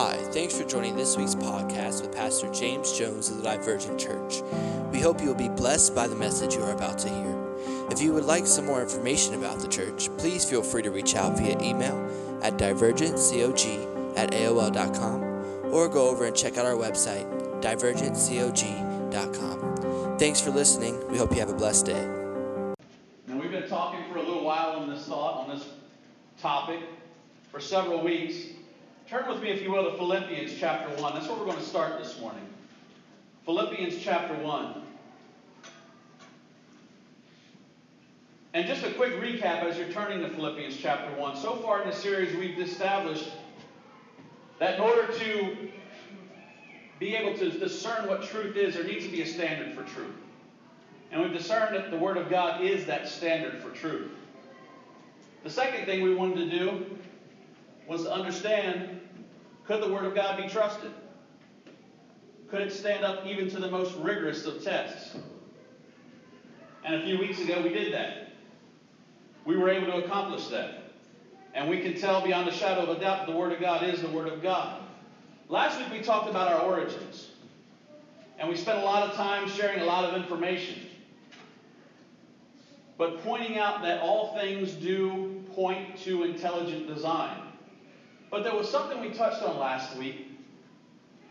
[0.00, 4.42] Hi, thanks for joining this week's podcast with Pastor James Jones of the Divergent Church.
[4.92, 7.36] We hope you will be blessed by the message you are about to hear.
[7.90, 11.16] If you would like some more information about the church, please feel free to reach
[11.16, 11.96] out via email
[12.44, 15.24] at divergentcog at AOL.com
[15.74, 17.26] or go over and check out our website,
[17.60, 20.16] divergentcog.com.
[20.16, 21.10] Thanks for listening.
[21.10, 22.06] We hope you have a blessed day.
[23.26, 25.66] Now, we've been talking for a little while on this thought, on this
[26.40, 26.78] topic,
[27.50, 28.57] for several weeks.
[29.08, 31.14] Turn with me, if you will, to Philippians chapter 1.
[31.14, 32.46] That's where we're going to start this morning.
[33.46, 34.82] Philippians chapter 1.
[38.52, 41.36] And just a quick recap as you're turning to Philippians chapter 1.
[41.38, 43.30] So far in the series, we've established
[44.58, 45.56] that in order to
[46.98, 50.16] be able to discern what truth is, there needs to be a standard for truth.
[51.12, 54.10] And we've discerned that the Word of God is that standard for truth.
[55.44, 56.98] The second thing we wanted to do
[57.86, 58.97] was to understand
[59.68, 60.90] could the Word of God be trusted?
[62.50, 65.14] Could it stand up even to the most rigorous of tests?
[66.84, 68.30] And a few weeks ago, we did that.
[69.44, 70.84] We were able to accomplish that.
[71.52, 73.84] And we can tell beyond a shadow of a doubt that the Word of God
[73.84, 74.80] is the Word of God.
[75.50, 77.32] Last week, we talked about our origins.
[78.38, 80.80] And we spent a lot of time sharing a lot of information.
[82.96, 87.47] But pointing out that all things do point to intelligent design.
[88.30, 90.38] But there was something we touched on last week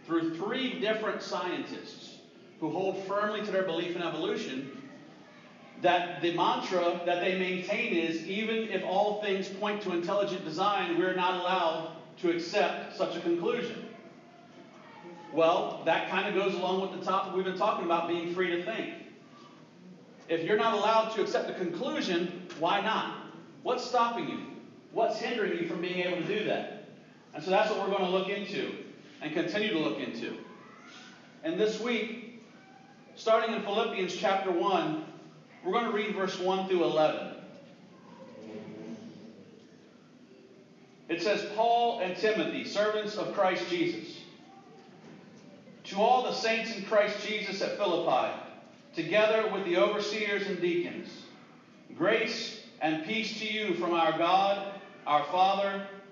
[0.06, 2.18] through three different scientists
[2.60, 4.72] who hold firmly to their belief in evolution
[5.82, 10.98] that the mantra that they maintain is even if all things point to intelligent design,
[10.98, 13.86] we're not allowed to accept such a conclusion.
[15.32, 18.50] Well, that kind of goes along with the topic we've been talking about being free
[18.50, 18.94] to think.
[20.30, 23.18] If you're not allowed to accept the conclusion, why not?
[23.62, 24.40] What's stopping you?
[24.94, 26.77] What's hindering you from being able to do that?
[27.38, 28.78] And so that's what we're going to look into
[29.22, 30.38] and continue to look into.
[31.44, 32.44] And this week,
[33.16, 35.06] starting in Philippians chapter 1,
[35.64, 37.36] we're going to read verse 1 through 11.
[41.10, 44.18] It says, Paul and Timothy, servants of Christ Jesus,
[45.84, 48.34] to all the saints in Christ Jesus at Philippi,
[48.96, 51.08] together with the overseers and deacons,
[51.96, 54.74] grace and peace to you from our God,
[55.06, 55.86] our Father,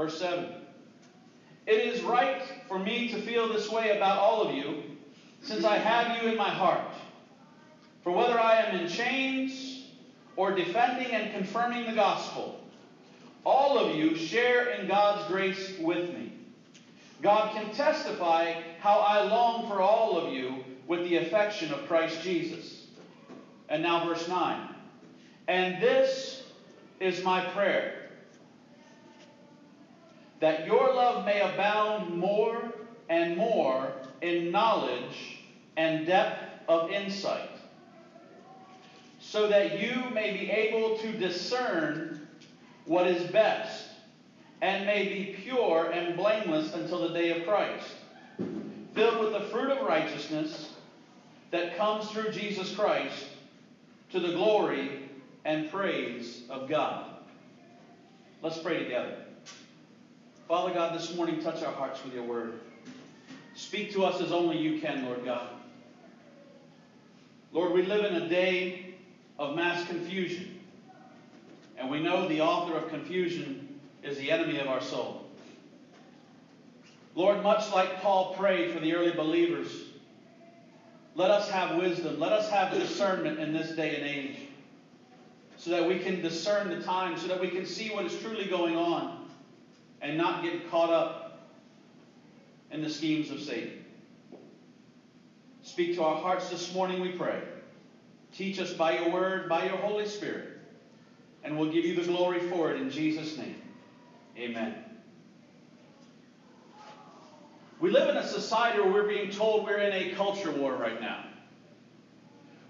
[0.00, 0.46] Verse 7.
[1.66, 4.82] It is right for me to feel this way about all of you,
[5.42, 6.94] since I have you in my heart.
[8.02, 9.88] For whether I am in chains
[10.36, 12.64] or defending and confirming the gospel,
[13.44, 16.32] all of you share in God's grace with me.
[17.20, 22.22] God can testify how I long for all of you with the affection of Christ
[22.22, 22.86] Jesus.
[23.68, 24.66] And now, verse 9.
[25.46, 26.44] And this
[27.00, 27.99] is my prayer
[30.40, 32.72] that your love may abound more
[33.08, 33.92] and more
[34.22, 35.38] in knowledge
[35.76, 37.50] and depth of insight,
[39.18, 42.26] so that you may be able to discern
[42.86, 43.86] what is best,
[44.62, 47.94] and may be pure and blameless until the day of Christ,
[48.94, 50.72] filled with the fruit of righteousness
[51.50, 53.26] that comes through Jesus Christ
[54.10, 55.08] to the glory
[55.44, 57.06] and praise of God.
[58.42, 59.16] Let's pray together.
[60.50, 62.58] Father God, this morning, touch our hearts with your word.
[63.54, 65.46] Speak to us as only you can, Lord God.
[67.52, 68.96] Lord, we live in a day
[69.38, 70.58] of mass confusion,
[71.78, 75.24] and we know the author of confusion is the enemy of our soul.
[77.14, 79.72] Lord, much like Paul prayed for the early believers,
[81.14, 84.48] let us have wisdom, let us have discernment in this day and age,
[85.56, 88.46] so that we can discern the times, so that we can see what is truly
[88.46, 89.19] going on
[90.00, 91.48] and not get caught up
[92.70, 93.84] in the schemes of Satan.
[95.62, 97.42] Speak to our hearts this morning, we pray.
[98.32, 100.58] Teach us by your word, by your Holy Spirit,
[101.44, 103.60] and we'll give you the glory for it in Jesus' name.
[104.38, 104.84] Amen.
[107.80, 111.00] We live in a society where we're being told we're in a culture war right
[111.00, 111.24] now.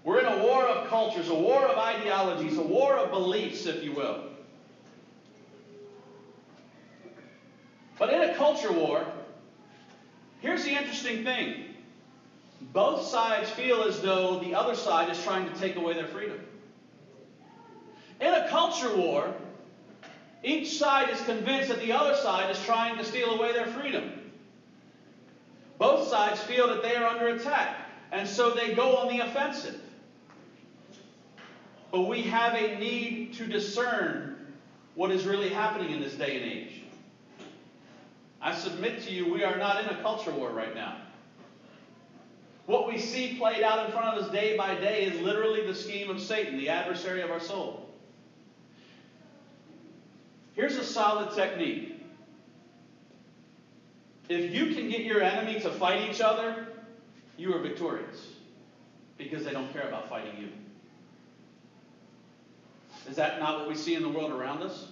[0.03, 3.83] We're in a war of cultures, a war of ideologies, a war of beliefs, if
[3.83, 4.30] you will.
[8.01, 9.05] But in a culture war,
[10.41, 11.65] Here's the interesting thing
[12.73, 16.39] both sides feel as though the other side is trying to take away their freedom.
[18.19, 19.33] In a culture war,
[20.43, 24.31] each side is convinced that the other side is trying to steal away their freedom.
[25.77, 29.79] Both sides feel that they are under attack, and so they go on the offensive.
[31.91, 34.53] But we have a need to discern
[34.95, 36.80] what is really happening in this day and age.
[38.41, 40.97] I submit to you, we are not in a culture war right now.
[42.65, 45.75] What we see played out in front of us day by day is literally the
[45.75, 47.89] scheme of Satan, the adversary of our soul.
[50.53, 52.03] Here's a solid technique.
[54.29, 56.67] If you can get your enemy to fight each other,
[57.37, 58.27] you are victorious
[59.17, 60.49] because they don't care about fighting you.
[63.09, 64.87] Is that not what we see in the world around us?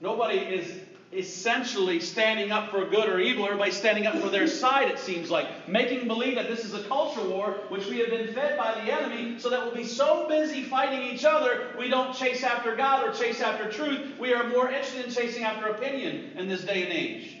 [0.00, 0.80] Nobody is
[1.12, 3.44] essentially standing up for good or evil.
[3.44, 5.68] Everybody's standing up for their side, it seems like.
[5.68, 8.92] Making believe that this is a culture war, which we have been fed by the
[8.92, 13.06] enemy, so that we'll be so busy fighting each other, we don't chase after God
[13.06, 14.18] or chase after truth.
[14.18, 17.36] We are more interested in chasing after opinion in this day and age.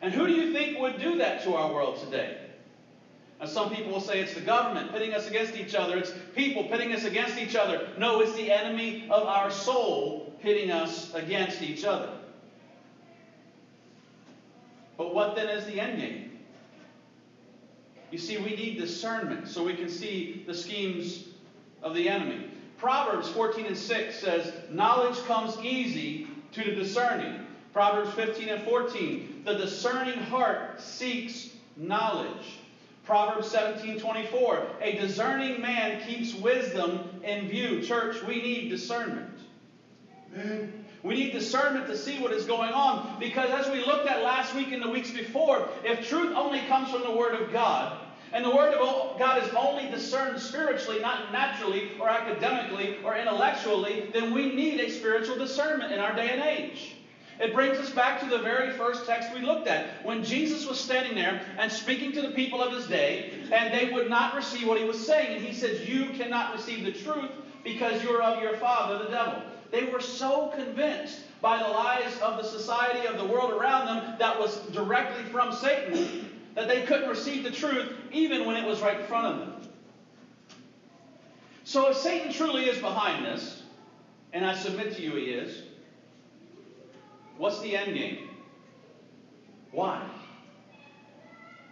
[0.00, 2.38] And who do you think would do that to our world today?
[3.40, 5.96] And some people will say it's the government pitting us against each other.
[5.98, 7.88] It's people pitting us against each other.
[7.98, 12.10] No, it's the enemy of our soul pitting us against each other.
[14.98, 16.38] But what then is the end game?
[18.10, 21.24] You see, we need discernment so we can see the schemes
[21.82, 22.50] of the enemy.
[22.76, 27.46] Proverbs 14 and 6 says, Knowledge comes easy to the discerning.
[27.72, 32.58] Proverbs 15 and 14, the discerning heart seeks knowledge.
[33.04, 37.82] Proverbs 17, 24, a discerning man keeps wisdom in view.
[37.82, 39.33] Church, we need discernment.
[41.02, 44.54] We need discernment to see what is going on because, as we looked at last
[44.54, 47.98] week and the weeks before, if truth only comes from the Word of God,
[48.32, 54.08] and the Word of God is only discerned spiritually, not naturally or academically or intellectually,
[54.12, 56.96] then we need a spiritual discernment in our day and age.
[57.38, 60.04] It brings us back to the very first text we looked at.
[60.04, 63.92] When Jesus was standing there and speaking to the people of his day, and they
[63.92, 65.36] would not receive what he was saying.
[65.36, 67.30] And he says, You cannot receive the truth
[67.62, 69.42] because you're of your father, the devil.
[69.74, 74.14] They were so convinced by the lies of the society of the world around them
[74.20, 78.80] that was directly from Satan that they couldn't receive the truth even when it was
[78.80, 79.68] right in front of them.
[81.64, 83.64] So if Satan truly is behind this,
[84.32, 85.62] and I submit to you he is,
[87.36, 88.28] What's the end game?
[89.72, 90.06] Why?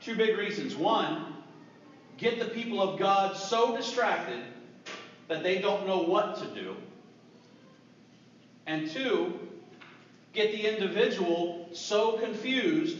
[0.00, 0.74] Two big reasons.
[0.74, 1.36] One,
[2.16, 4.42] get the people of God so distracted
[5.28, 6.74] that they don't know what to do.
[8.66, 9.38] And two,
[10.32, 12.98] get the individual so confused,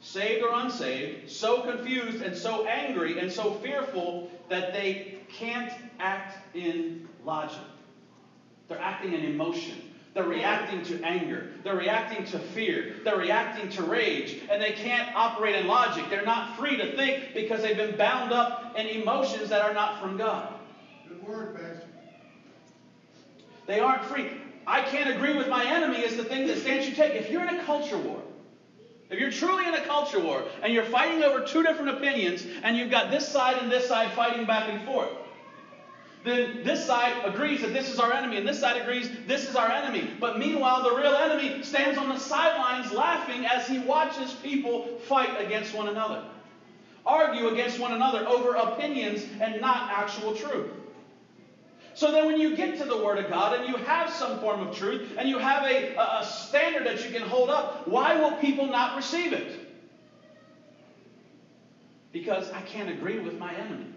[0.00, 6.36] saved or unsaved, so confused and so angry and so fearful that they can't act
[6.54, 7.60] in logic.
[8.68, 9.76] They're acting in emotion.
[10.14, 11.50] They're reacting to anger.
[11.62, 12.96] They're reacting to fear.
[13.04, 14.38] They're reacting to rage.
[14.50, 16.04] And they can't operate in logic.
[16.10, 20.00] They're not free to think because they've been bound up in emotions that are not
[20.00, 20.52] from God.
[21.08, 21.86] Good word, Pastor.
[23.66, 24.39] They aren't free.
[24.66, 27.14] I can't agree with my enemy is the thing that stands you take.
[27.14, 28.22] If you're in a culture war,
[29.08, 32.76] if you're truly in a culture war and you're fighting over two different opinions and
[32.76, 35.10] you've got this side and this side fighting back and forth,
[36.22, 39.56] then this side agrees that this is our enemy, and this side agrees this is
[39.56, 40.10] our enemy.
[40.20, 45.30] But meanwhile, the real enemy stands on the sidelines laughing as he watches people fight
[45.44, 46.22] against one another,
[47.06, 50.70] argue against one another over opinions and not actual truth.
[52.00, 54.66] So then, when you get to the Word of God and you have some form
[54.66, 58.38] of truth and you have a, a standard that you can hold up, why will
[58.38, 59.52] people not receive it?
[62.10, 63.92] Because I can't agree with my enemy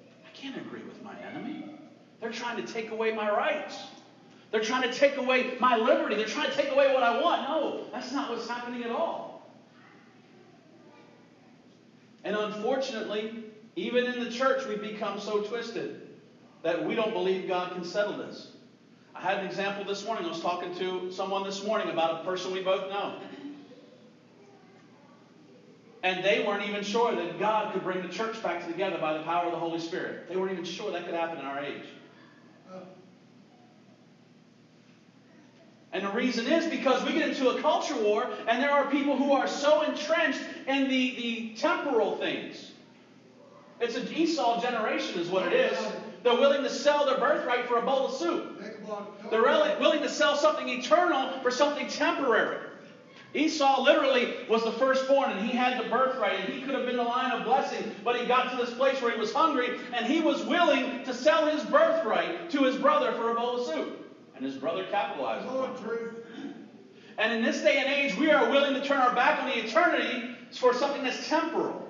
[0.00, 1.78] I can't agree with my enemy.
[2.20, 3.86] They're trying to take away my rights.
[4.50, 6.16] They're trying to take away my liberty.
[6.16, 7.42] They're trying to take away what I want.
[7.42, 9.48] No, that's not what's happening at all.
[12.24, 13.44] And unfortunately,
[13.76, 16.05] even in the church, we've become so twisted
[16.62, 18.52] that we don't believe God can settle this.
[19.14, 20.26] I had an example this morning.
[20.26, 23.18] I was talking to someone this morning about a person we both know.
[26.02, 29.24] And they weren't even sure that God could bring the church back together by the
[29.24, 30.28] power of the Holy Spirit.
[30.28, 31.86] They weren't even sure that could happen in our age.
[35.92, 39.16] And the reason is because we get into a culture war, and there are people
[39.16, 42.72] who are so entrenched in the, the temporal things.
[43.80, 45.78] It's an Esau generation, is what it is.
[46.26, 48.60] They're willing to sell their birthright for a bowl of soup.
[49.30, 52.66] They're willing to sell something eternal for something temporary.
[53.32, 56.96] Esau literally was the firstborn and he had the birthright and he could have been
[56.96, 60.04] the line of blessing, but he got to this place where he was hungry and
[60.04, 64.12] he was willing to sell his birthright to his brother for a bowl of soup.
[64.34, 66.10] And his brother capitalized on it.
[67.18, 69.64] And in this day and age, we are willing to turn our back on the
[69.64, 71.85] eternity for something that's temporal.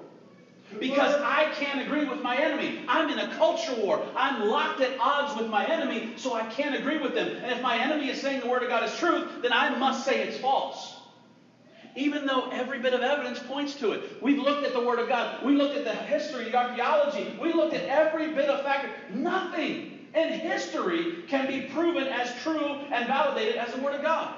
[0.78, 2.85] Because I can't agree with my enemy.
[2.88, 4.04] I'm in a culture war.
[4.16, 7.28] I'm locked at odds with my enemy, so I can't agree with them.
[7.28, 10.04] And if my enemy is saying the Word of God is truth, then I must
[10.04, 10.94] say it's false.
[11.94, 14.20] Even though every bit of evidence points to it.
[14.20, 15.42] We've looked at the Word of God.
[15.44, 17.38] We looked at the history, the archaeology.
[17.40, 19.11] We looked at every bit of fact.
[19.11, 24.35] Nothing in history can be proven as true and validated as the Word of God.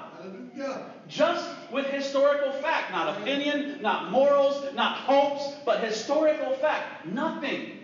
[1.07, 7.05] Just with historical fact, not opinion, not morals, not hopes, but historical fact.
[7.07, 7.79] Nothing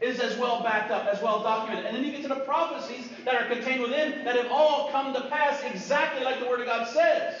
[0.00, 1.86] is as well backed up, as well documented.
[1.86, 5.12] And then you get to the prophecies that are contained within that have all come
[5.12, 7.34] to pass exactly like the Word of God says.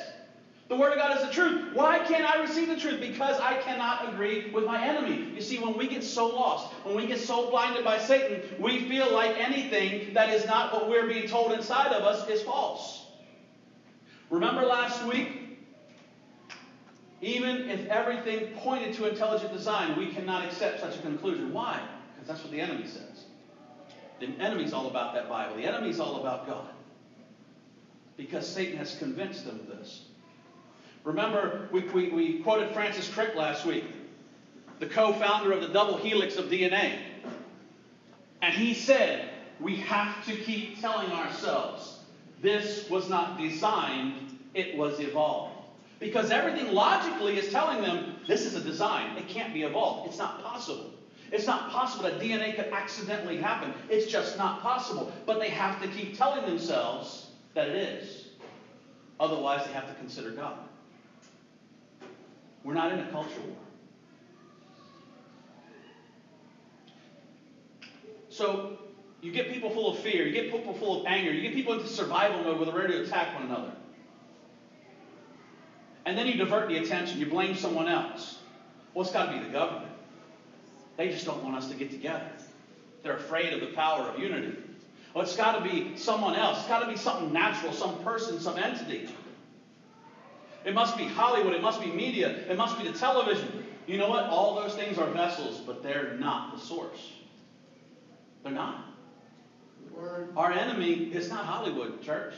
[0.68, 1.72] The Word of God is the truth.
[1.72, 3.00] Why can't I receive the truth?
[3.00, 5.30] Because I cannot agree with my enemy.
[5.34, 8.86] You see, when we get so lost, when we get so blinded by Satan, we
[8.86, 12.97] feel like anything that is not what we're being told inside of us is false.
[14.30, 15.58] Remember last week?
[17.20, 21.52] Even if everything pointed to intelligent design, we cannot accept such a conclusion.
[21.52, 21.80] Why?
[22.14, 23.24] Because that's what the enemy says.
[24.20, 25.56] The enemy's all about that Bible.
[25.56, 26.68] The enemy's all about God.
[28.16, 30.04] Because Satan has convinced them of this.
[31.04, 33.84] Remember, we, we, we quoted Francis Crick last week,
[34.78, 36.98] the co founder of the double helix of DNA.
[38.42, 39.28] And he said,
[39.60, 41.97] we have to keep telling ourselves
[42.40, 45.54] this was not designed, it was evolved.
[45.98, 49.16] Because everything logically is telling them this is a design.
[49.16, 50.08] It can't be evolved.
[50.08, 50.92] It's not possible.
[51.32, 53.72] It's not possible that DNA could accidentally happen.
[53.90, 55.12] It's just not possible.
[55.26, 58.28] But they have to keep telling themselves that it is.
[59.18, 60.56] Otherwise, they have to consider God.
[62.62, 63.56] We're not in a culture war.
[68.28, 68.78] So
[69.20, 71.72] you get people full of fear, you get people full of anger, you get people
[71.72, 73.72] into survival mode where they're ready to attack one another.
[76.06, 78.38] And then you divert the attention, you blame someone else.
[78.94, 79.92] Well, it's got to be the government.
[80.96, 82.30] They just don't want us to get together.
[83.02, 84.56] They're afraid of the power of unity.
[85.14, 86.58] Well, it's got to be someone else.
[86.58, 89.08] It's got to be something natural, some person, some entity.
[90.64, 91.54] It must be Hollywood.
[91.54, 92.30] It must be media.
[92.48, 93.64] It must be the television.
[93.86, 94.24] You know what?
[94.24, 97.12] All those things are vessels, but they're not the source.
[98.42, 98.84] They're not.
[100.36, 102.34] Our enemy is not Hollywood, church.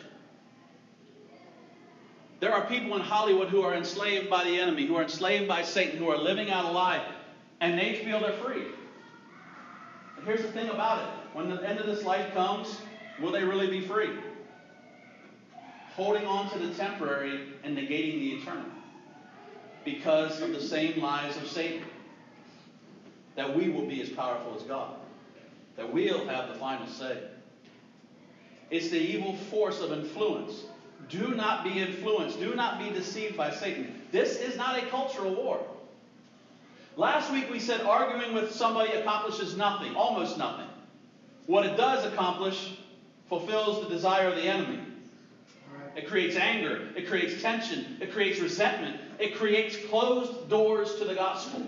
[2.40, 5.61] There are people in Hollywood who are enslaved by the enemy, who are enslaved by
[5.61, 7.05] Satan, who are living out a lie,
[7.61, 8.64] and they feel they're free.
[10.25, 12.81] Here's the thing about it when the end of this life comes,
[13.21, 14.11] will they really be free?
[15.95, 18.64] Holding on to the temporary and negating the eternal
[19.85, 21.85] because of the same lies of Satan.
[23.37, 24.95] That we will be as powerful as God,
[25.76, 27.19] that we'll have the final say.
[28.70, 30.64] It's the evil force of influence.
[31.08, 32.38] Do not be influenced.
[32.38, 34.02] Do not be deceived by Satan.
[34.12, 35.60] This is not a cultural war.
[36.96, 40.66] Last week we said arguing with somebody accomplishes nothing, almost nothing.
[41.46, 42.74] What it does accomplish
[43.28, 44.80] fulfills the desire of the enemy.
[45.96, 51.14] It creates anger, it creates tension, it creates resentment, it creates closed doors to the
[51.14, 51.66] gospel.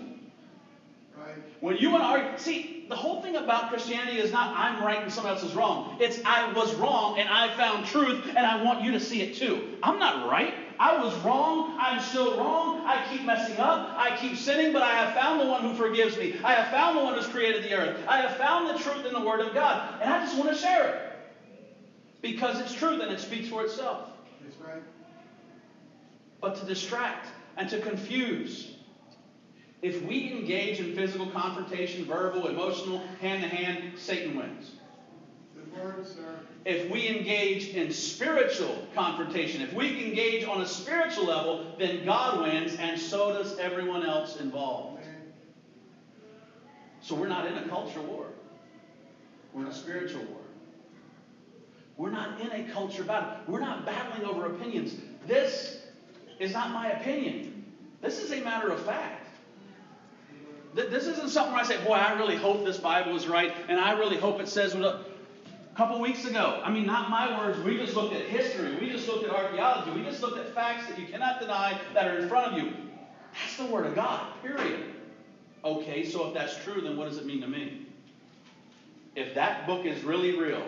[1.17, 1.35] Right.
[1.59, 5.11] When you and I see, the whole thing about Christianity is not I'm right and
[5.11, 5.95] someone else is wrong.
[5.99, 9.35] It's I was wrong and I found truth and I want you to see it
[9.35, 9.61] too.
[9.81, 10.53] I'm not right.
[10.79, 11.75] I was wrong.
[11.79, 12.81] I'm still wrong.
[12.85, 13.95] I keep messing up.
[13.97, 16.35] I keep sinning, but I have found the one who forgives me.
[16.43, 18.03] I have found the one who's created the earth.
[18.07, 20.01] I have found the truth in the Word of God.
[20.01, 21.01] And I just want to share it.
[22.21, 24.09] Because it's truth and it speaks for itself.
[24.41, 24.81] That's right.
[26.41, 28.72] But to distract and to confuse.
[29.83, 34.71] If we engage in physical confrontation, verbal, emotional, hand to hand, Satan wins.
[35.77, 36.05] Word.
[36.63, 42.41] If we engage in spiritual confrontation, if we engage on a spiritual level, then God
[42.41, 45.03] wins, and so does everyone else involved.
[47.01, 48.27] So we're not in a cultural war.
[49.51, 50.41] We're in a spiritual war.
[51.97, 53.39] We're not in a culture battle.
[53.47, 54.95] We're not battling over opinions.
[55.27, 55.81] This
[56.39, 57.65] is not my opinion.
[58.01, 59.22] This is a matter of fact.
[60.73, 63.79] This isn't something where I say, boy, I really hope this Bible is right, and
[63.79, 65.09] I really hope it says what.
[65.73, 68.91] A couple weeks ago, I mean, not my words, we just looked at history, we
[68.91, 72.19] just looked at archaeology, we just looked at facts that you cannot deny that are
[72.19, 72.73] in front of you.
[73.33, 74.93] That's the Word of God, period.
[75.65, 77.87] Okay, so if that's true, then what does it mean to me?
[79.15, 80.63] If that book is really real,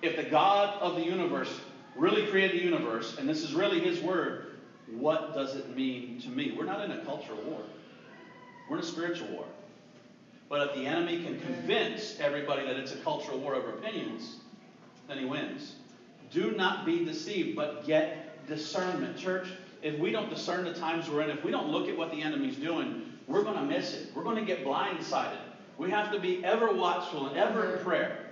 [0.00, 1.60] if the God of the universe
[1.94, 4.56] really created the universe, and this is really His Word,
[4.92, 6.54] what does it mean to me?
[6.56, 7.60] We're not in a cultural war,
[8.84, 9.44] spiritual war.
[10.48, 14.36] But if the enemy can convince everybody that it's a cultural war over opinions,
[15.08, 15.76] then he wins.
[16.30, 19.16] Do not be deceived, but get discernment.
[19.16, 19.48] Church,
[19.82, 22.22] if we don't discern the times we're in, if we don't look at what the
[22.22, 24.08] enemy's doing, we're going to miss it.
[24.14, 25.38] We're going to get blindsided.
[25.78, 28.30] We have to be ever watchful and ever in prayer.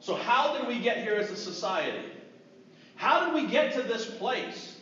[0.00, 2.04] So, how did we get here as a society?
[2.96, 4.76] How did we get to this place?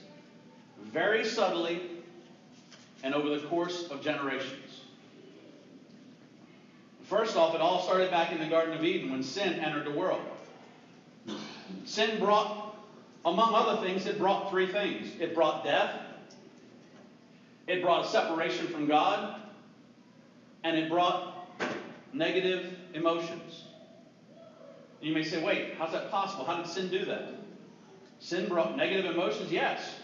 [0.85, 1.88] Very subtly
[3.03, 4.83] and over the course of generations.
[7.05, 9.99] First off, it all started back in the Garden of Eden when sin entered the
[9.99, 10.21] world.
[11.85, 12.75] Sin brought,
[13.25, 16.01] among other things, it brought three things it brought death,
[17.67, 19.41] it brought a separation from God,
[20.65, 21.35] and it brought
[22.13, 23.65] negative emotions.
[25.01, 26.45] You may say, wait, how's that possible?
[26.45, 27.35] How did sin do that?
[28.19, 29.53] Sin brought negative emotions?
[29.53, 29.98] Yes.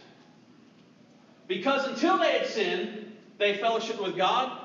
[1.47, 4.59] Because until they had sinned, they fellowshiped with God,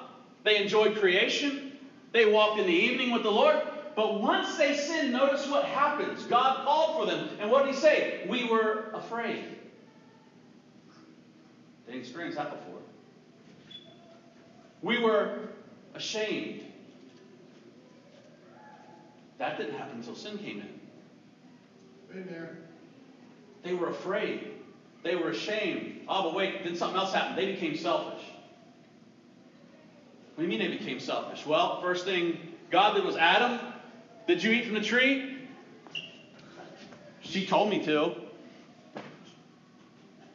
[0.44, 1.74] they enjoyed creation,
[2.12, 3.62] they walked in the evening with the Lord.
[3.96, 6.24] But once they sinned, notice what happens.
[6.24, 7.30] God called for them.
[7.40, 8.26] And what did he say?
[8.30, 9.44] We were afraid.
[11.86, 12.80] They experienced that before.
[14.82, 15.50] We were
[15.96, 16.64] ashamed.
[19.38, 20.80] That didn't happen until sin came in.
[22.14, 22.58] Been there.
[23.64, 24.59] They were afraid.
[25.04, 26.02] They were ashamed.
[26.08, 27.38] Oh, but wait, then something else happened.
[27.38, 28.24] They became selfish.
[30.36, 31.46] What do you mean they became selfish?
[31.46, 32.38] Well, first thing
[32.72, 33.60] God did was Adam,
[34.28, 35.38] did you eat from the tree?
[37.22, 38.14] She told me to.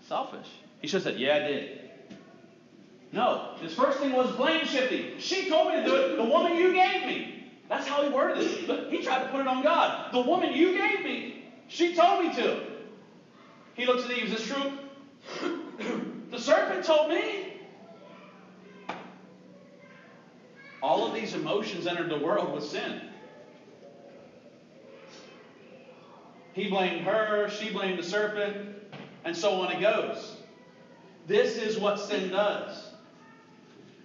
[0.07, 0.49] Selfish.
[0.81, 1.81] He should have said, Yeah, I did.
[3.13, 5.19] No, his first thing was blame shifting.
[5.19, 6.17] She told me to do it.
[6.17, 7.53] The woman you gave me.
[7.69, 8.67] That's how he worded it.
[8.67, 10.13] But he tried to put it on God.
[10.13, 12.74] The woman you gave me, she told me to.
[13.75, 14.73] He looks at Eve, is this true?
[16.31, 17.53] the serpent told me.
[20.83, 23.01] All of these emotions entered the world with sin.
[26.53, 28.77] He blamed her, she blamed the serpent,
[29.25, 30.37] and so on it goes.
[31.27, 32.93] This is what sin does.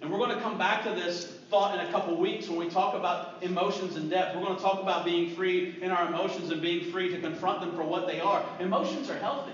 [0.00, 2.70] And we're going to come back to this thought in a couple weeks when we
[2.70, 4.34] talk about emotions in depth.
[4.34, 7.60] We're going to talk about being free in our emotions and being free to confront
[7.60, 8.42] them for what they are.
[8.58, 9.52] Emotions are healthy.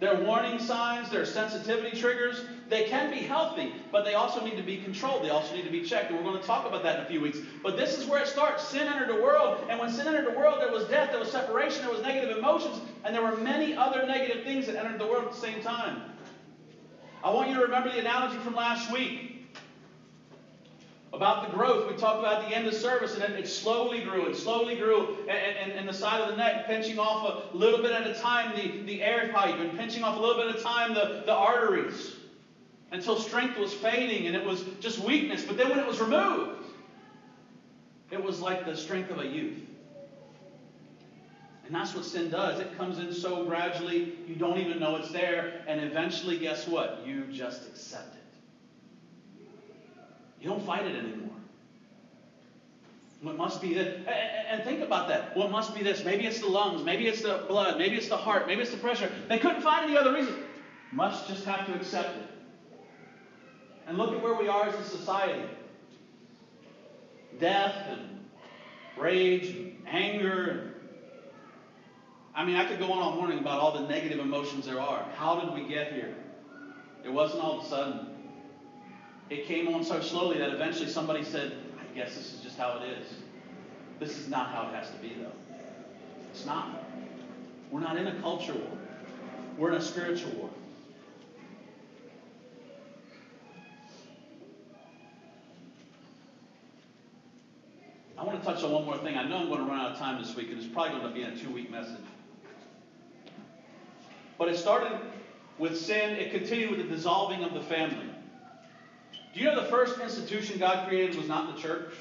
[0.00, 2.44] They're warning signs, they're sensitivity triggers.
[2.68, 5.22] They can be healthy, but they also need to be controlled.
[5.22, 6.10] They also need to be checked.
[6.10, 7.38] And we're going to talk about that in a few weeks.
[7.62, 8.66] But this is where it starts.
[8.66, 11.30] Sin entered the world, and when sin entered the world, there was death, there was
[11.30, 15.06] separation, there was negative emotions, and there were many other negative things that entered the
[15.06, 16.02] world at the same time.
[17.22, 19.33] I want you to remember the analogy from last week
[21.14, 21.90] about the growth.
[21.90, 25.16] We talked about the end of service, and it, it slowly grew and slowly grew,
[25.28, 28.14] and, and, and, the side of the neck, pinching off a little bit at a
[28.14, 31.22] time the, the air pipe, and pinching off a little bit at a time the,
[31.24, 32.16] the arteries,
[32.90, 35.44] until strength was fading and it was just weakness.
[35.44, 36.64] But then when it was removed,
[38.10, 39.58] it was like the strength of a youth.
[41.66, 42.60] And that's what sin does.
[42.60, 47.02] It comes in so gradually, you don't even know it's there, and eventually, guess what?
[47.06, 48.23] You just accept it.
[50.44, 51.30] You don't fight it anymore.
[53.22, 54.06] What must be this?
[54.06, 55.34] And think about that.
[55.34, 56.04] What must be this?
[56.04, 56.84] Maybe it's the lungs.
[56.84, 57.78] Maybe it's the blood.
[57.78, 58.46] Maybe it's the heart.
[58.46, 59.10] Maybe it's the pressure.
[59.30, 60.34] They couldn't find any other reason.
[60.92, 62.28] Must just have to accept it.
[63.86, 65.48] And look at where we are as a society.
[67.40, 68.26] Death and
[68.98, 70.74] rage and anger.
[72.34, 75.06] I mean, I could go on all morning about all the negative emotions there are.
[75.16, 76.14] How did we get here?
[77.02, 78.13] It wasn't all of a sudden
[79.30, 82.78] it came on so slowly that eventually somebody said, I guess this is just how
[82.78, 83.06] it is.
[83.98, 85.56] This is not how it has to be, though.
[86.30, 86.84] It's not.
[87.70, 88.78] We're not in a culture war,
[89.56, 90.50] we're in a spiritual war.
[98.16, 99.16] I want to touch on one more thing.
[99.16, 101.12] I know I'm going to run out of time this week, and it's probably going
[101.12, 101.96] to be a two week message.
[104.38, 104.98] But it started
[105.58, 108.13] with sin, it continued with the dissolving of the family.
[109.34, 111.92] Do you know the first institution God created was not the church?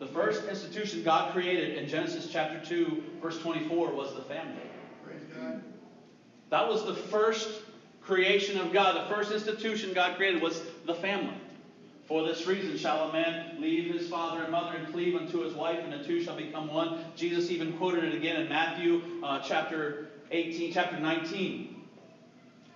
[0.00, 4.62] The first institution God created in Genesis chapter 2, verse 24, was the family.
[5.04, 5.62] Praise God.
[6.48, 7.62] That was the first
[8.02, 8.96] creation of God.
[8.96, 11.36] The first institution God created was the family.
[12.06, 15.54] For this reason shall a man leave his father and mother and cleave unto his
[15.54, 17.04] wife, and the two shall become one.
[17.14, 21.76] Jesus even quoted it again in Matthew uh, chapter 18, chapter 19.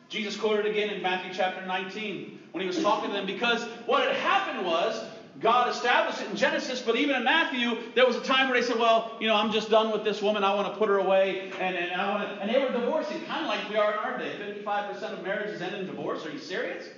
[0.08, 4.06] Jesus quoted again in Matthew chapter 19 when he was talking to them because what
[4.06, 5.04] had happened was
[5.40, 8.64] God established it in Genesis, but even in Matthew, there was a time where they
[8.64, 10.44] said, Well, you know, I'm just done with this woman.
[10.44, 11.50] I want to put her away.
[11.58, 13.98] And, and, I want to, and they were divorcing, kind of like we are in
[13.98, 14.36] our day.
[14.64, 16.24] 55% of marriages end in divorce.
[16.24, 16.88] Are you serious?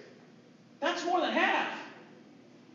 [0.81, 1.73] That's more than half.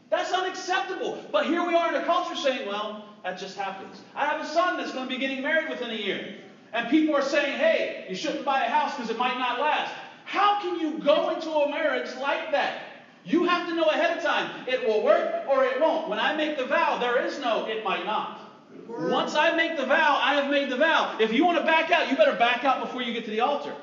[0.10, 1.24] That's unacceptable.
[1.32, 4.02] But here we are in a culture saying, Well, that just happens.
[4.16, 6.34] I have a son that's going to be getting married within a year.
[6.74, 9.94] And people are saying, Hey, you shouldn't buy a house because it might not last.
[10.32, 12.84] How can you go into a marriage like that?
[13.26, 14.66] You have to know ahead of time.
[14.66, 16.08] It will work or it won't.
[16.08, 18.40] When I make the vow, there is no it might not.
[18.88, 21.18] Once I make the vow, I have made the vow.
[21.20, 23.42] If you want to back out, you better back out before you get to the
[23.42, 23.76] altar.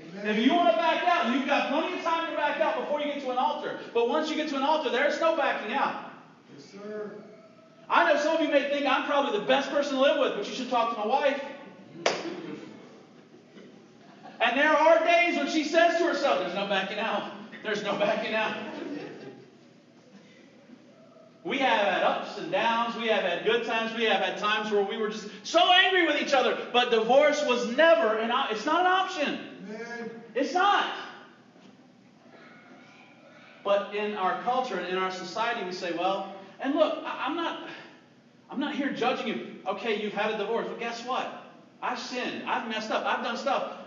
[0.00, 0.36] Amen.
[0.36, 2.98] If you want to back out, you've got plenty of time to back out before
[2.98, 3.78] you get to an altar.
[3.94, 6.10] But once you get to an altar, there's no backing out.
[6.56, 7.12] Yes, sir.
[7.88, 10.34] I know some of you may think I'm probably the best person to live with,
[10.34, 11.40] but you should talk to my wife.
[14.40, 17.30] And there are days when she says to herself, There's no backing out.
[17.62, 18.54] There's no backing out.
[21.44, 22.96] We have had ups and downs.
[22.96, 23.94] We have had good times.
[23.94, 26.56] We have had times where we were just so angry with each other.
[26.72, 28.56] But divorce was never an option.
[28.56, 29.38] It's not an option.
[30.34, 30.90] It's not.
[33.62, 37.36] But in our culture and in our society, we say, well, and look, I, am
[37.36, 37.68] not,
[38.50, 39.56] I'm not here judging you.
[39.66, 41.44] Okay, you've had a divorce, but guess what?
[41.82, 42.48] I've sinned.
[42.48, 43.04] I've messed up.
[43.04, 43.83] I've done stuff.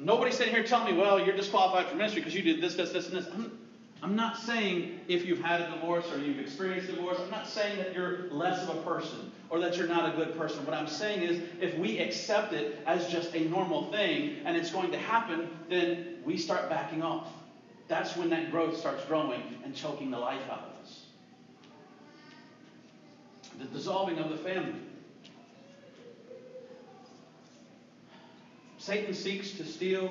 [0.00, 2.92] Nobody's sitting here telling me, well, you're disqualified for ministry because you did this, this,
[2.92, 3.26] this, and this.
[3.34, 3.58] I'm,
[4.00, 7.78] I'm not saying if you've had a divorce or you've experienced divorce, I'm not saying
[7.78, 10.64] that you're less of a person or that you're not a good person.
[10.64, 14.70] What I'm saying is if we accept it as just a normal thing and it's
[14.70, 17.32] going to happen, then we start backing off.
[17.88, 21.06] That's when that growth starts growing and choking the life out of us.
[23.58, 24.78] The dissolving of the family.
[28.88, 30.10] Satan seeks to steal,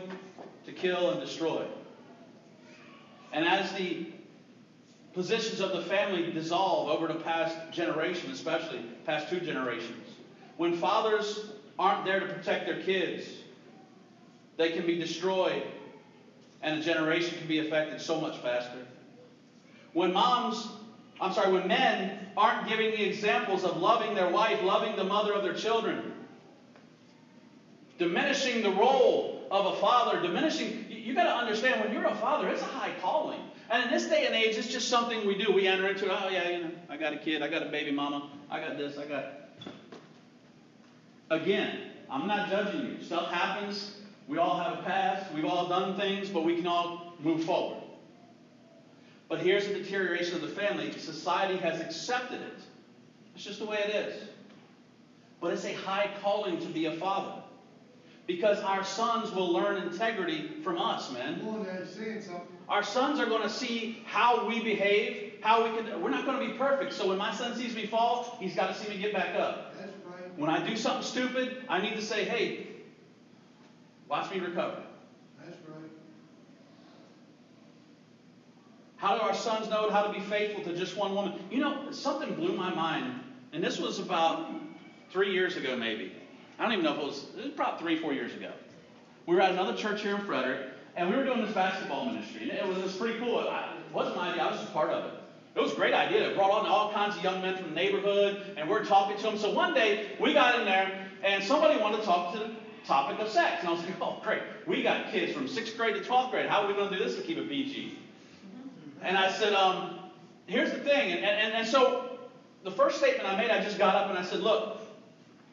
[0.63, 1.65] to kill, and destroy.
[3.33, 4.05] And as the
[5.13, 10.07] positions of the family dissolve over the past generation, especially past two generations,
[10.57, 13.25] when fathers aren't there to protect their kids,
[14.57, 15.63] they can be destroyed
[16.61, 18.85] and a generation can be affected so much faster.
[19.93, 20.69] When moms,
[21.19, 25.33] I'm sorry, when men aren't giving the examples of loving their wife, loving the mother
[25.33, 26.13] of their children,
[27.97, 32.49] diminishing the role of a father, diminishing you got to understand when you're a father,
[32.49, 33.39] it's a high calling.
[33.69, 35.53] And in this day and age, it's just something we do.
[35.53, 37.91] We enter into, oh, yeah, you know, I got a kid, I got a baby
[37.91, 39.25] mama, I got this, I got.
[41.29, 41.79] Again,
[42.09, 43.03] I'm not judging you.
[43.03, 43.95] Stuff happens.
[44.27, 45.31] We all have a past.
[45.33, 47.81] We've all done things, but we can all move forward.
[49.29, 50.91] But here's the deterioration of the family.
[50.91, 52.59] Society has accepted it.
[53.35, 54.23] It's just the way it is.
[55.39, 57.43] But it's a high calling to be a father
[58.27, 61.41] because our sons will learn integrity from us, man.
[62.69, 66.01] Our sons are going to see how we behave, how we can.
[66.01, 66.91] We're not going to be perfect.
[66.93, 69.73] So when my son sees me fall, he's got to see me get back up.
[69.73, 70.37] That's right.
[70.37, 72.67] When I do something stupid, I need to say, "Hey,
[74.09, 74.83] watch me recover."
[75.39, 75.89] That's right.
[78.97, 81.39] How do our sons know how to be faithful to just one woman?
[81.49, 84.49] You know, something blew my mind, and this was about
[85.09, 86.16] three years ago, maybe.
[86.59, 88.51] I don't even know if it was, it was probably three, four years ago.
[89.25, 92.49] We were at another church here in Frederick, and we were doing this basketball ministry.
[92.49, 93.39] And it was, it was pretty cool.
[93.41, 93.47] It
[93.93, 95.19] wasn't my idea, I was just part of it.
[95.55, 96.29] It was a great idea.
[96.29, 99.23] It brought on all kinds of young men from the neighborhood, and we're talking to
[99.23, 99.37] them.
[99.37, 102.51] So one day, we got in there, and somebody wanted to talk to the
[102.85, 103.61] topic of sex.
[103.61, 104.41] And I was like, oh, great.
[104.65, 106.47] We got kids from 6th grade to 12th grade.
[106.47, 107.97] How are we going to do this to keep it PG?
[109.01, 109.99] And I said, um,
[110.45, 111.11] here's the thing.
[111.11, 112.19] And, and, and so
[112.63, 114.79] the first statement I made, I just got up and I said, look,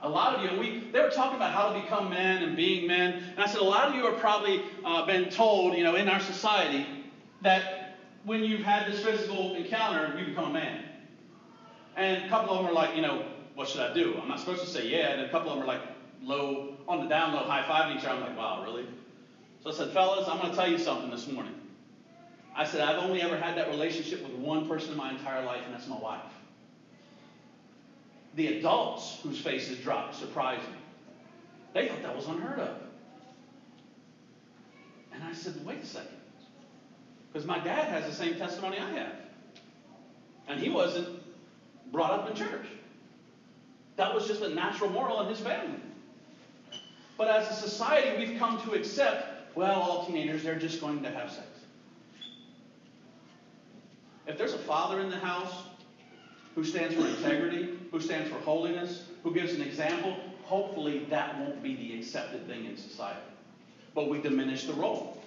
[0.04, 2.86] a lot of you, we, they were talking about how to become men and being
[2.86, 3.22] men.
[3.32, 6.10] And I said, a lot of you are probably uh, been told, you know, in
[6.10, 6.86] our society
[7.40, 10.84] that when you've had this physical encounter, you become a man.
[11.96, 14.14] And a couple of them are like, you know, what should I do?
[14.20, 15.12] I'm not supposed to say yeah.
[15.12, 15.80] And a couple of them are like
[16.22, 18.20] low, on the down low, high fiving each other.
[18.20, 18.86] I'm like, wow, really?
[19.62, 21.54] So I said, fellas, I'm going to tell you something this morning.
[22.54, 25.62] I said, I've only ever had that relationship with one person in my entire life,
[25.64, 26.20] and that's my wife.
[28.34, 30.78] The adults whose faces dropped surprised me.
[31.72, 32.76] They thought that was unheard of.
[35.12, 36.16] And I said, wait a second.
[37.32, 39.12] Because my dad has the same testimony I have.
[40.48, 41.08] And he wasn't
[41.92, 42.66] brought up in church.
[43.96, 45.78] That was just a natural moral in his family.
[47.16, 51.10] But as a society, we've come to accept, well, all teenagers, they're just going to
[51.10, 51.46] have sex.
[54.26, 55.64] If there's a father in the house
[56.54, 61.62] who stands for integrity, who stands for holiness, who gives an example, hopefully that won't
[61.62, 63.20] be the accepted thing in society.
[63.94, 65.22] But we diminish the role.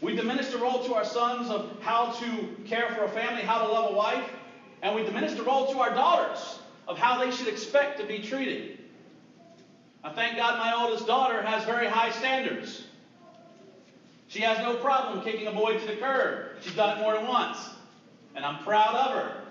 [0.00, 3.64] We diminish the role to our sons of how to care for a family, how
[3.64, 4.28] to love a wife,
[4.82, 8.18] and we diminish the role to our daughters of how they should expect to be
[8.18, 8.80] treated.
[10.02, 12.88] I thank God my oldest daughter has very high standards.
[14.26, 16.56] She has no problem kicking a boy to the curb.
[16.60, 17.70] She's done it more than once.
[18.34, 19.43] And I'm proud of her.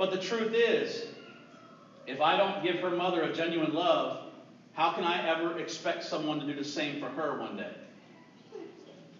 [0.00, 1.08] But the truth is,
[2.06, 4.30] if I don't give her mother a genuine love,
[4.72, 7.74] how can I ever expect someone to do the same for her one day?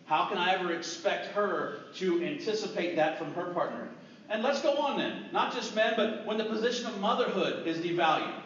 [0.07, 3.90] How can I ever expect her to anticipate that from her partner?
[4.31, 5.27] And let's go on then.
[5.33, 8.40] Not just men, but when the position of motherhood is devalued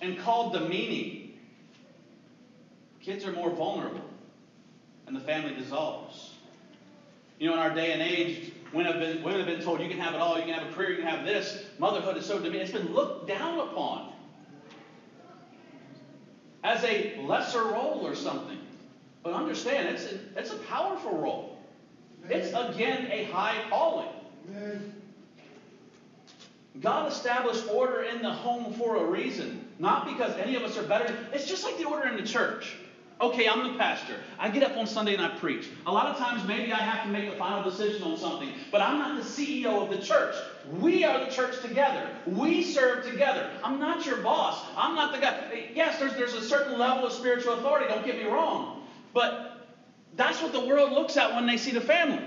[0.00, 1.32] and called demeaning,
[3.00, 4.08] kids are more vulnerable
[5.08, 6.34] and the family dissolves.
[7.40, 9.88] You know, in our day and age, women have been, women have been told you
[9.88, 11.64] can have it all, you can have a career, you can have this.
[11.78, 12.62] Motherhood is so demeaning.
[12.62, 14.12] It's been looked down upon
[16.64, 18.58] as a lesser role or something.
[19.22, 21.58] But understand, it's a, it's a powerful role.
[22.28, 24.08] It's again a high calling.
[26.80, 30.82] God established order in the home for a reason, not because any of us are
[30.82, 31.14] better.
[31.32, 32.76] It's just like the order in the church.
[33.22, 34.16] Okay, I'm the pastor.
[34.36, 35.68] I get up on Sunday and I preach.
[35.86, 38.80] A lot of times, maybe I have to make a final decision on something, but
[38.80, 40.34] I'm not the CEO of the church.
[40.80, 42.04] We are the church together.
[42.26, 43.48] We serve together.
[43.62, 44.64] I'm not your boss.
[44.76, 45.68] I'm not the guy.
[45.72, 48.82] Yes, there's, there's a certain level of spiritual authority, don't get me wrong.
[49.14, 49.68] But
[50.16, 52.24] that's what the world looks at when they see the family.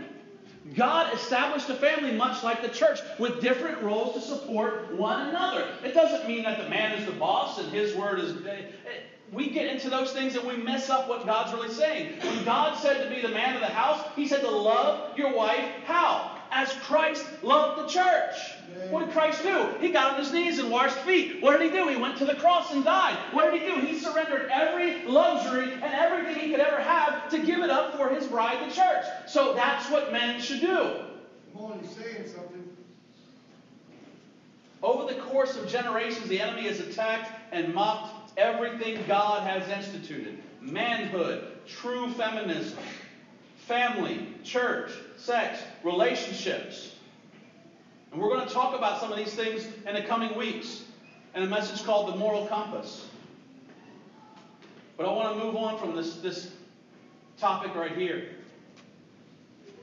[0.75, 5.67] God established a family much like the church with different roles to support one another.
[5.83, 8.33] It doesn't mean that the man is the boss and his word is.
[9.31, 12.19] We get into those things and we mess up what God's really saying.
[12.21, 15.35] When God said to be the man of the house, He said to love your
[15.35, 15.65] wife.
[15.85, 16.37] How?
[16.51, 18.53] As Christ loved the church.
[18.89, 19.69] What did Christ do?
[19.79, 21.41] He got on his knees and washed feet.
[21.41, 21.87] What did he do?
[21.87, 23.17] He went to the cross and died.
[23.31, 23.81] What did he do?
[23.81, 28.09] He surrendered every luxury and everything he could ever have to give it up for
[28.09, 29.05] his bride, the church.
[29.27, 30.99] So that's what men should do.
[31.53, 32.63] Come on, he's saying something.
[34.83, 40.37] Over the course of generations, the enemy has attacked and mocked everything God has instituted
[40.61, 42.79] manhood, true feminism,
[43.57, 46.95] family, church, sex, relationships.
[48.11, 50.83] And we're going to talk about some of these things in the coming weeks
[51.35, 53.07] in a message called The Moral Compass.
[54.97, 56.51] But I want to move on from this, this
[57.37, 58.29] topic right here.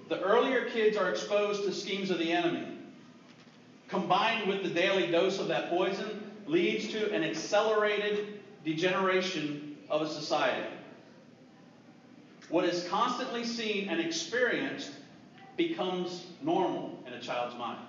[0.08, 2.66] The earlier kids are exposed to schemes of the enemy,
[3.88, 10.08] combined with the daily dose of that poison, leads to an accelerated degeneration of a
[10.08, 10.66] society.
[12.48, 14.90] What is constantly seen and experienced
[15.56, 17.80] becomes normal in a child's mind.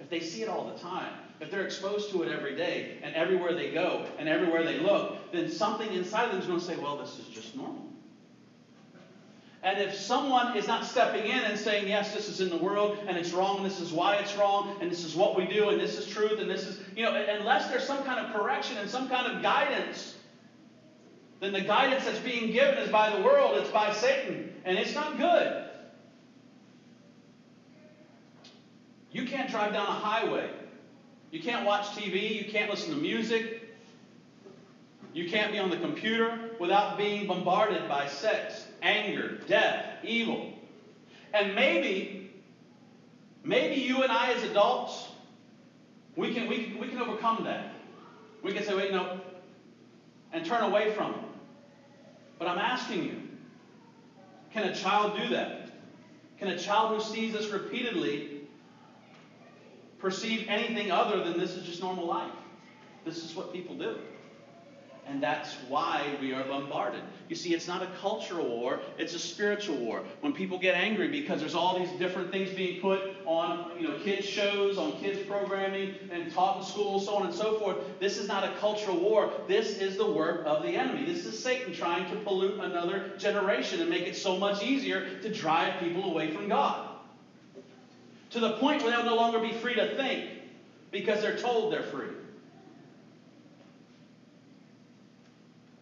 [0.00, 3.14] If they see it all the time, if they're exposed to it every day and
[3.14, 6.64] everywhere they go and everywhere they look, then something inside of them is going to
[6.64, 7.84] say, well, this is just normal.
[9.66, 12.96] And if someone is not stepping in and saying, yes, this is in the world
[13.08, 15.70] and it's wrong, and this is why it's wrong, and this is what we do,
[15.70, 18.78] and this is truth, and this is, you know, unless there's some kind of correction
[18.78, 20.14] and some kind of guidance,
[21.40, 24.94] then the guidance that's being given is by the world, it's by Satan, and it's
[24.94, 25.64] not good.
[29.10, 30.48] You can't drive down a highway.
[31.32, 32.36] You can't watch TV.
[32.36, 33.62] You can't listen to music.
[35.12, 40.52] You can't be on the computer without being bombarded by sex, anger, death, evil.
[41.34, 42.30] And maybe,
[43.44, 45.08] maybe you and I as adults,
[46.14, 47.72] we can, we, can, we can overcome that.
[48.42, 49.20] We can say, wait, no,
[50.32, 51.20] and turn away from it.
[52.38, 53.20] But I'm asking you,
[54.52, 55.70] can a child do that?
[56.38, 58.36] Can a child who sees this repeatedly
[59.98, 62.30] perceive anything other than this is just normal life.
[63.04, 63.96] This is what people do.
[65.08, 67.00] And that's why we are bombarded.
[67.28, 70.02] You see, it's not a cultural war, it's a spiritual war.
[70.20, 73.98] When people get angry because there's all these different things being put on, you know,
[73.98, 78.18] kids' shows, on kids' programming, and taught in school, so on and so forth, this
[78.18, 79.30] is not a cultural war.
[79.46, 81.04] This is the work of the enemy.
[81.04, 85.32] This is Satan trying to pollute another generation and make it so much easier to
[85.32, 86.88] drive people away from God
[88.30, 90.28] to the point where they'll no longer be free to think
[90.90, 92.08] because they're told they're free.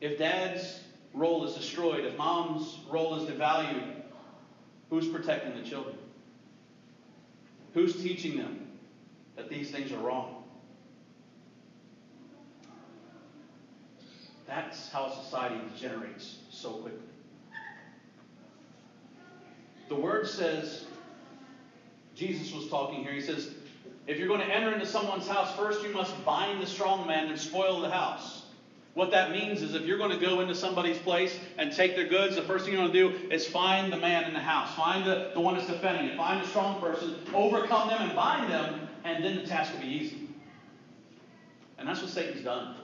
[0.04, 0.82] If dad's
[1.14, 4.02] role is destroyed, if mom's role is devalued,
[4.90, 5.96] who's protecting the children?
[7.72, 8.66] Who's teaching them
[9.34, 10.44] that these things are wrong?
[14.46, 17.00] That's how society degenerates so quickly.
[19.88, 20.84] The word says
[22.14, 23.14] Jesus was talking here.
[23.14, 23.54] He says,
[24.06, 27.28] if you're going to enter into someone's house, first you must bind the strong man
[27.28, 28.43] and spoil the house.
[28.94, 32.06] What that means is if you're going to go into somebody's place and take their
[32.06, 34.72] goods, the first thing you're going to do is find the man in the house,
[34.74, 38.50] find the, the one that's defending it, find a strong person, overcome them and bind
[38.50, 40.28] them, and then the task will be easy.
[41.76, 42.76] And that's what Satan's done.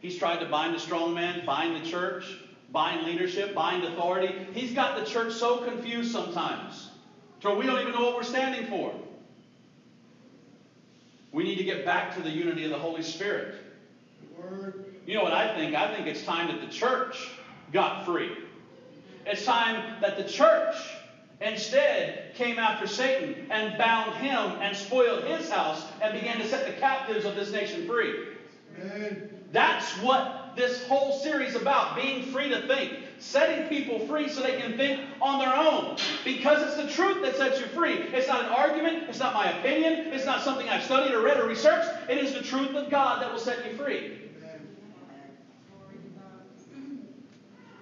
[0.00, 2.38] He's tried to bind the strong man, bind the church,
[2.70, 4.46] bind leadership, bind authority.
[4.52, 6.90] He's got the church so confused sometimes
[7.40, 8.94] to we don't even know what we're standing for.
[11.32, 13.54] We need to get back to the unity of the Holy Spirit.
[15.06, 15.74] You know what I think?
[15.74, 17.30] I think it's time that the church
[17.72, 18.30] got free.
[19.26, 20.76] It's time that the church
[21.40, 26.66] instead came after Satan and bound him and spoiled his house and began to set
[26.66, 28.28] the captives of this nation free.
[28.80, 29.30] Amen.
[29.52, 34.42] That's what this whole series is about being free to think, setting people free so
[34.42, 35.96] they can think on their own.
[36.24, 37.92] Because it's the truth that sets you free.
[37.92, 41.38] It's not an argument, it's not my opinion, it's not something I've studied or read
[41.38, 41.88] or researched.
[42.08, 44.16] It is the truth of God that will set you free.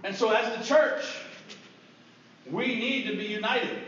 [0.05, 1.03] And so, as the church,
[2.51, 3.79] we need to be united.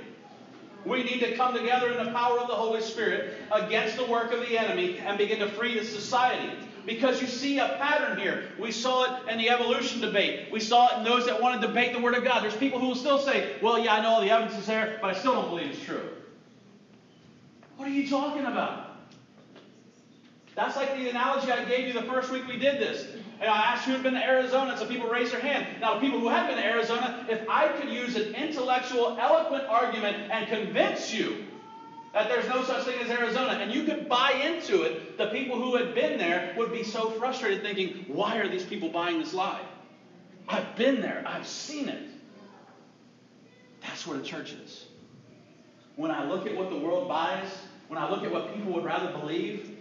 [0.85, 4.33] We need to come together in the power of the Holy Spirit against the work
[4.33, 6.51] of the enemy and begin to free the society.
[6.87, 8.45] Because you see a pattern here.
[8.59, 10.51] We saw it in the evolution debate.
[10.51, 12.43] We saw it in those that want to debate the Word of God.
[12.43, 14.99] There's people who will still say, well, yeah, I know all the evidence is there,
[15.01, 16.09] but I still don't believe it's true.
[17.77, 18.91] What are you talking about?
[20.55, 23.07] That's like the analogy I gave you the first week we did this.
[23.41, 25.67] And I asked who had been to Arizona, some people raised their hand.
[25.81, 29.65] Now, the people who had been to Arizona, if I could use an intellectual, eloquent
[29.65, 31.47] argument and convince you
[32.13, 35.61] that there's no such thing as Arizona, and you could buy into it, the people
[35.61, 39.33] who had been there would be so frustrated thinking, why are these people buying this
[39.33, 39.63] lie?
[40.49, 42.09] I've been there, I've seen it.
[43.83, 44.87] That's where the church is.
[45.97, 47.49] When I look at what the world buys,
[47.89, 49.77] when I look at what people would rather believe,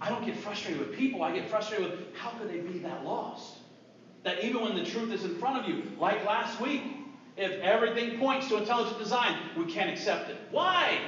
[0.00, 1.22] I don't get frustrated with people.
[1.22, 3.54] I get frustrated with how could they be that lost?
[4.24, 6.82] That even when the truth is in front of you, like last week,
[7.36, 10.36] if everything points to intelligent design, we can't accept it.
[10.50, 10.98] Why?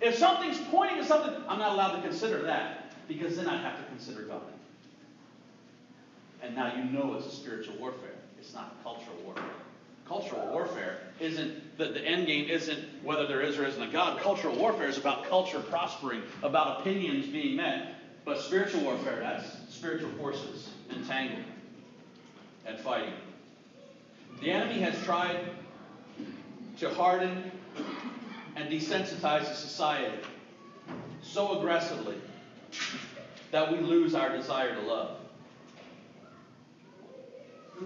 [0.00, 3.78] If something's pointing to something, I'm not allowed to consider that because then I have
[3.78, 4.42] to consider God.
[6.42, 8.14] And now you know it's a spiritual warfare.
[8.38, 9.44] It's not cultural warfare.
[10.06, 14.20] Cultural warfare isn't the, the end game isn't whether there is or isn't a God.
[14.20, 17.94] Cultural warfare is about culture prospering, about opinions being met.
[18.26, 21.44] But spiritual warfare, that's spiritual forces entangled
[22.66, 23.12] and fighting.
[24.40, 25.38] The enemy has tried
[26.78, 27.50] to harden
[28.56, 30.18] and desensitize the society
[31.22, 32.16] so aggressively
[33.50, 35.16] that we lose our desire to love.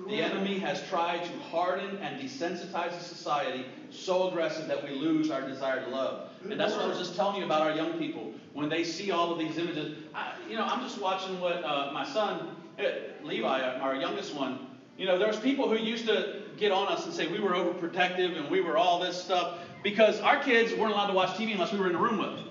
[0.06, 5.30] The enemy has tried to harden and desensitize the society so aggressive that we lose
[5.30, 6.30] our desire to love.
[6.50, 8.32] And that's what I was just telling you about our young people.
[8.52, 11.90] When they see all of these images, I, you know, I'm just watching what uh,
[11.92, 14.66] my son, eh, Levi, our youngest one,
[14.98, 18.36] you know, there's people who used to get on us and say we were overprotective
[18.36, 21.72] and we were all this stuff because our kids weren't allowed to watch TV unless
[21.72, 22.48] we were in the room with them.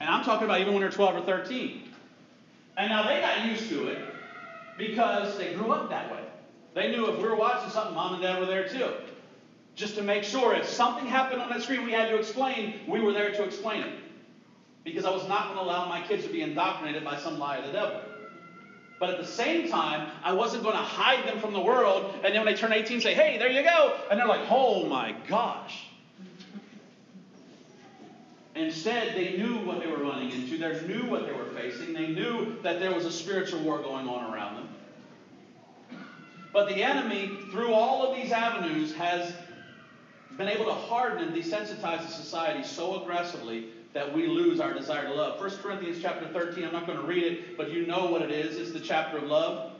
[0.00, 1.82] And I'm talking about even when they're 12 or 13.
[2.76, 3.98] And now they got used to it
[4.76, 6.20] because they grew up that way.
[6.74, 8.90] They knew if we were watching something, mom and dad were there too.
[9.74, 13.00] Just to make sure if something happened on that screen we had to explain, we
[13.00, 13.98] were there to explain it.
[14.84, 17.56] Because I was not going to allow my kids to be indoctrinated by some lie
[17.56, 18.00] of the devil.
[18.98, 22.14] But at the same time, I wasn't going to hide them from the world.
[22.24, 23.98] And then when they turn 18, say, hey, there you go.
[24.10, 25.86] And they're like, oh my gosh.
[28.54, 30.56] Instead, they knew what they were running into.
[30.56, 31.92] They knew what they were facing.
[31.92, 34.68] They knew that there was a spiritual war going on around them.
[36.54, 39.34] But the enemy, through all of these avenues, has
[40.38, 45.06] been able to harden and desensitize the society so aggressively that we lose our desire
[45.06, 45.40] to love.
[45.40, 48.30] 1 Corinthians chapter 13, I'm not going to read it, but you know what it
[48.30, 48.58] is.
[48.58, 49.72] It's the chapter of love.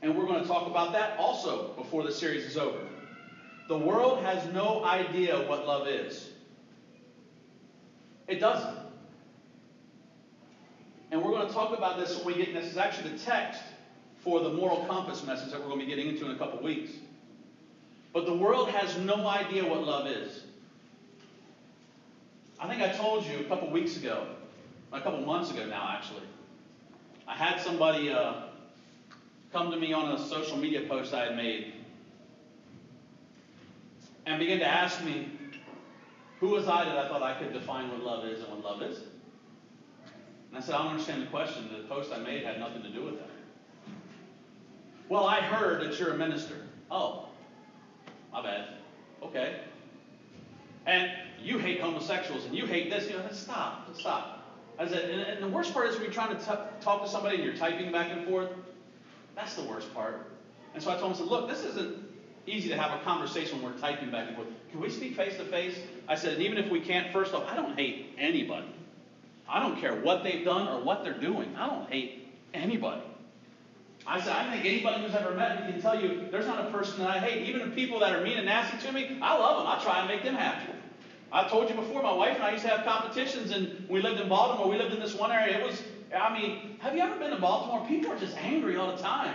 [0.00, 2.78] And we're going to talk about that also before the series is over.
[3.68, 6.30] The world has no idea what love is.
[8.28, 8.78] It doesn't.
[11.10, 13.60] And we're going to talk about this when we get, this is actually the text
[14.24, 16.62] for the moral compass message that we're going to be getting into in a couple
[16.62, 16.92] weeks.
[18.14, 20.45] But the world has no idea what love is.
[22.58, 24.26] I think I told you a couple weeks ago,
[24.92, 26.22] a couple months ago now, actually.
[27.28, 28.34] I had somebody uh,
[29.52, 31.72] come to me on a social media post I had made
[34.24, 35.28] and begin to ask me,
[36.40, 38.82] who was I that I thought I could define what love is and what love
[38.82, 39.06] isn't?
[40.50, 41.68] And I said, I don't understand the question.
[41.70, 43.30] The post I made had nothing to do with that.
[45.08, 46.56] Well, I heard that you're a minister.
[46.90, 47.26] Oh,
[48.32, 48.68] my bad.
[49.22, 49.60] Okay.
[50.86, 51.10] And
[51.46, 53.08] you hate homosexuals and you hate this.
[53.08, 54.44] You know, stop, stop.
[54.78, 57.08] I said, and, and the worst part is when you're trying to t- talk to
[57.08, 58.50] somebody and you're typing back and forth.
[59.36, 60.30] That's the worst part.
[60.74, 61.96] And so I told him, I said, look, this isn't
[62.46, 64.48] easy to have a conversation when we're typing back and forth.
[64.70, 65.78] Can we speak face to face?
[66.08, 68.66] I said, and even if we can't, first off, I don't hate anybody.
[69.48, 71.54] I don't care what they've done or what they're doing.
[71.56, 73.02] I don't hate anybody.
[74.06, 76.70] I said, I think anybody who's ever met me can tell you there's not a
[76.70, 77.48] person that I hate.
[77.48, 79.66] Even the people that are mean and nasty to me, I love them.
[79.66, 80.72] I try and make them happy.
[81.32, 84.20] I told you before, my wife and I used to have competitions, and we lived
[84.20, 84.68] in Baltimore.
[84.68, 85.58] We lived in this one area.
[85.58, 85.82] It was,
[86.16, 87.86] I mean, have you ever been to Baltimore?
[87.86, 89.34] People are just angry all the time.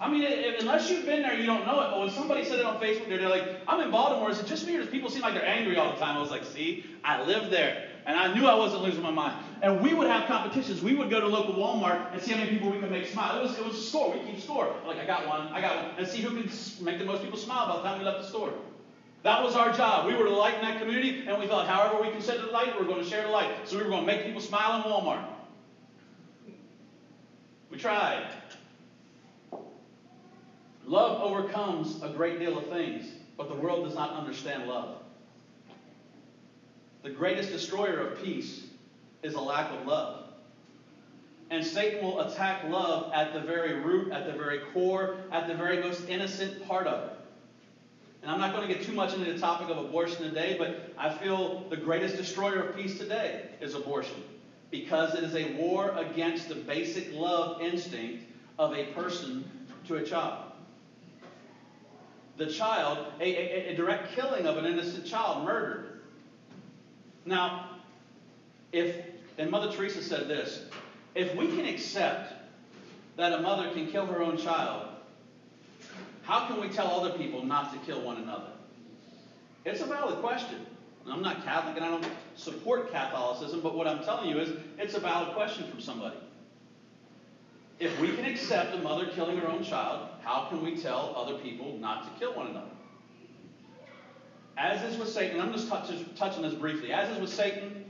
[0.00, 1.90] I mean, it, unless you've been there, you don't know it.
[1.90, 4.30] But when somebody said it on Facebook, they're like, I'm in Baltimore.
[4.30, 6.16] Is it just me or does people seem like they're angry all the time?
[6.16, 7.88] I was like, see, I live there.
[8.04, 9.36] And I knew I wasn't losing my mind.
[9.62, 10.82] And we would have competitions.
[10.82, 13.38] We would go to local Walmart and see how many people we could make smile.
[13.38, 14.12] It was, it was a score.
[14.12, 14.74] We keep score.
[14.84, 15.94] Like, I got one, I got one.
[15.96, 16.50] And see who can
[16.84, 18.52] make the most people smile by the time we left the store.
[19.22, 20.06] That was our job.
[20.06, 22.46] We were the light in that community, and we thought, however we can set the
[22.46, 23.68] light, we we're going to share the light.
[23.68, 25.24] So we were going to make people smile in Walmart.
[27.70, 28.26] We tried.
[30.84, 33.06] Love overcomes a great deal of things,
[33.36, 34.96] but the world does not understand love.
[37.04, 38.64] The greatest destroyer of peace
[39.22, 40.24] is a lack of love.
[41.50, 45.54] And Satan will attack love at the very root, at the very core, at the
[45.54, 47.11] very most innocent part of it.
[48.22, 50.92] And I'm not going to get too much into the topic of abortion today, but
[50.96, 54.22] I feel the greatest destroyer of peace today is abortion.
[54.70, 58.24] Because it is a war against the basic love instinct
[58.58, 59.44] of a person
[59.88, 60.52] to a child.
[62.36, 66.00] The child, a, a, a direct killing of an innocent child, murdered.
[67.24, 67.70] Now,
[68.70, 68.96] if,
[69.36, 70.64] and Mother Teresa said this
[71.14, 72.32] if we can accept
[73.16, 74.91] that a mother can kill her own child,
[76.22, 78.52] how can we tell other people not to kill one another?
[79.64, 80.66] It's a valid question.
[81.10, 82.06] I'm not Catholic and I don't
[82.36, 86.16] support Catholicism, but what I'm telling you is it's a valid question from somebody.
[87.80, 91.38] If we can accept a mother killing her own child, how can we tell other
[91.38, 92.70] people not to kill one another?
[94.56, 96.92] As is with Satan, I'm just touch, touching this briefly.
[96.92, 97.84] As is with Satan,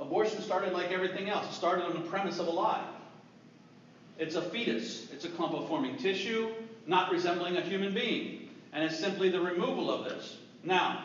[0.00, 1.46] abortion started like everything else.
[1.48, 2.84] It started on the premise of a lie.
[4.18, 6.52] It's a fetus, it's a clump of forming tissue,
[6.88, 8.48] not resembling a human being.
[8.72, 10.38] And it's simply the removal of this.
[10.64, 11.04] Now,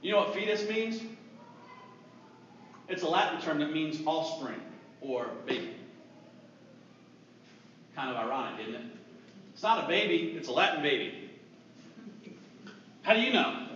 [0.00, 1.00] you know what fetus means?
[2.88, 4.60] It's a Latin term that means offspring
[5.00, 5.74] or baby.
[7.96, 8.86] Kind of ironic, isn't it?
[9.52, 11.30] It's not a baby, it's a Latin baby.
[13.02, 13.66] How do you know?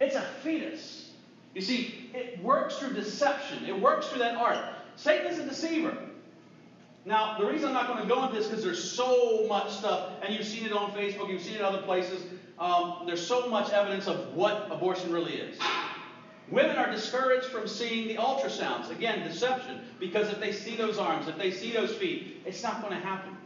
[0.00, 1.12] It's a fetus.
[1.54, 4.58] You see, it works through deception, it works through that art.
[4.96, 5.96] Satan is a deceiver.
[7.06, 10.12] Now, the reason I'm not going to go into this because there's so much stuff,
[10.22, 12.24] and you've seen it on Facebook, you've seen it other places.
[12.58, 15.58] Um, there's so much evidence of what abortion really is.
[16.50, 18.90] Women are discouraged from seeing the ultrasounds.
[18.90, 19.80] Again, deception.
[19.98, 23.00] Because if they see those arms, if they see those feet, it's not going to
[23.06, 23.36] happen.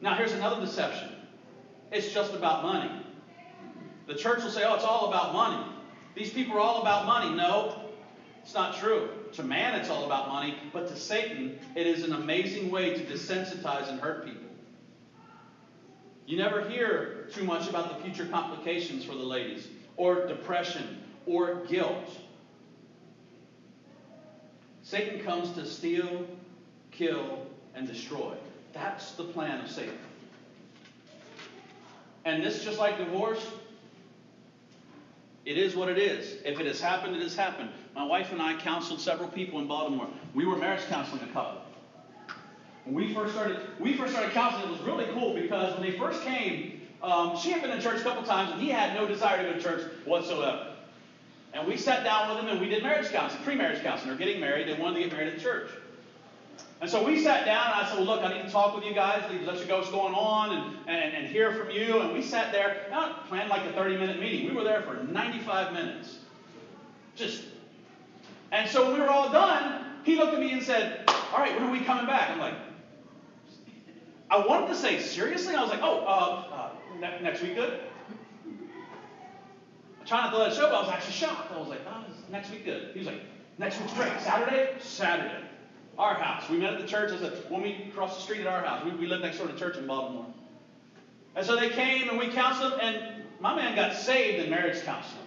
[0.00, 1.08] Now, here's another deception
[1.92, 2.90] it's just about money.
[4.06, 5.64] The church will say, oh, it's all about money.
[6.14, 7.34] These people are all about money.
[7.36, 7.79] No,
[8.50, 9.08] it's not true.
[9.34, 13.04] To man, it's all about money, but to Satan, it is an amazing way to
[13.04, 14.48] desensitize and hurt people.
[16.26, 21.64] You never hear too much about the future complications for the ladies, or depression, or
[21.66, 22.10] guilt.
[24.82, 26.26] Satan comes to steal,
[26.90, 27.46] kill,
[27.76, 28.34] and destroy.
[28.72, 29.94] That's the plan of Satan.
[32.24, 33.46] And this, just like divorce,
[35.44, 36.36] it is what it is.
[36.44, 37.70] If it has happened, it has happened.
[37.94, 40.08] My wife and I counseled several people in Baltimore.
[40.34, 41.62] We were marriage counseling a couple.
[42.84, 44.68] When we first started, we first started counseling.
[44.68, 48.00] It was really cool because when they first came, um, she had been in church
[48.00, 50.74] a couple times, and he had no desire to go to church whatsoever.
[51.52, 54.10] And we sat down with him and we did marriage counseling, pre-marriage counseling.
[54.10, 54.68] They're getting married.
[54.68, 55.70] They wanted to get married at church.
[56.80, 58.84] And so we sat down and I said, Well, look, I need to talk with
[58.84, 62.00] you guys, let you know what's going on and, and, and hear from you.
[62.00, 64.46] And we sat there, not planned like a 30 minute meeting.
[64.46, 66.16] We were there for 95 minutes.
[67.14, 67.42] Just.
[68.52, 70.90] And so when we were all done, he looked at me and said,
[71.32, 72.30] All right, when are we coming back?
[72.30, 72.54] I'm like,
[74.30, 75.54] I wanted to say, Seriously?
[75.54, 76.68] I was like, Oh, uh, uh,
[76.98, 77.72] ne- next week good?
[80.00, 81.52] I tried not to let it show, but I was actually shocked.
[81.52, 82.84] I was like, Oh, next week good.
[82.94, 83.20] He was like,
[83.58, 84.18] Next week's great.
[84.18, 84.70] Saturday?
[84.78, 85.49] Saturday.
[86.00, 86.48] Our house.
[86.48, 87.12] We met at the church.
[87.12, 89.48] I said, when we crossed the street at our house, we, we lived next door
[89.48, 90.24] to church in Baltimore.
[91.36, 95.26] And so they came and we counseled, and my man got saved in marriage counseling.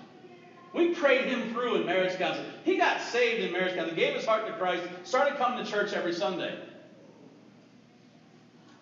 [0.73, 2.47] We prayed him through in marriage counseling.
[2.65, 5.93] He got saved in marriage counseling, gave his heart to Christ, started coming to church
[5.93, 6.57] every Sunday.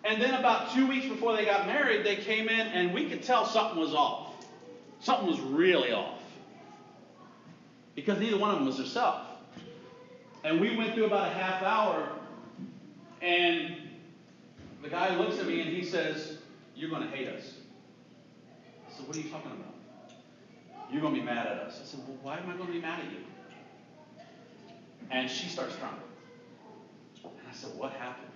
[0.04, 3.22] And then about two weeks before they got married, they came in and we could
[3.22, 4.34] tell something was off.
[5.00, 6.20] Something was really off.
[7.94, 9.31] because neither one of them was herself.
[10.44, 12.08] And we went through about a half hour,
[13.20, 13.76] and
[14.82, 16.38] the guy looks at me and he says,
[16.74, 17.54] You're going to hate us.
[18.88, 19.74] I said, What are you talking about?
[20.90, 21.80] You're going to be mad at us.
[21.80, 23.18] I said, Well, why am I going to be mad at you?
[25.10, 25.94] And she starts crying.
[27.22, 28.26] And I said, What happened?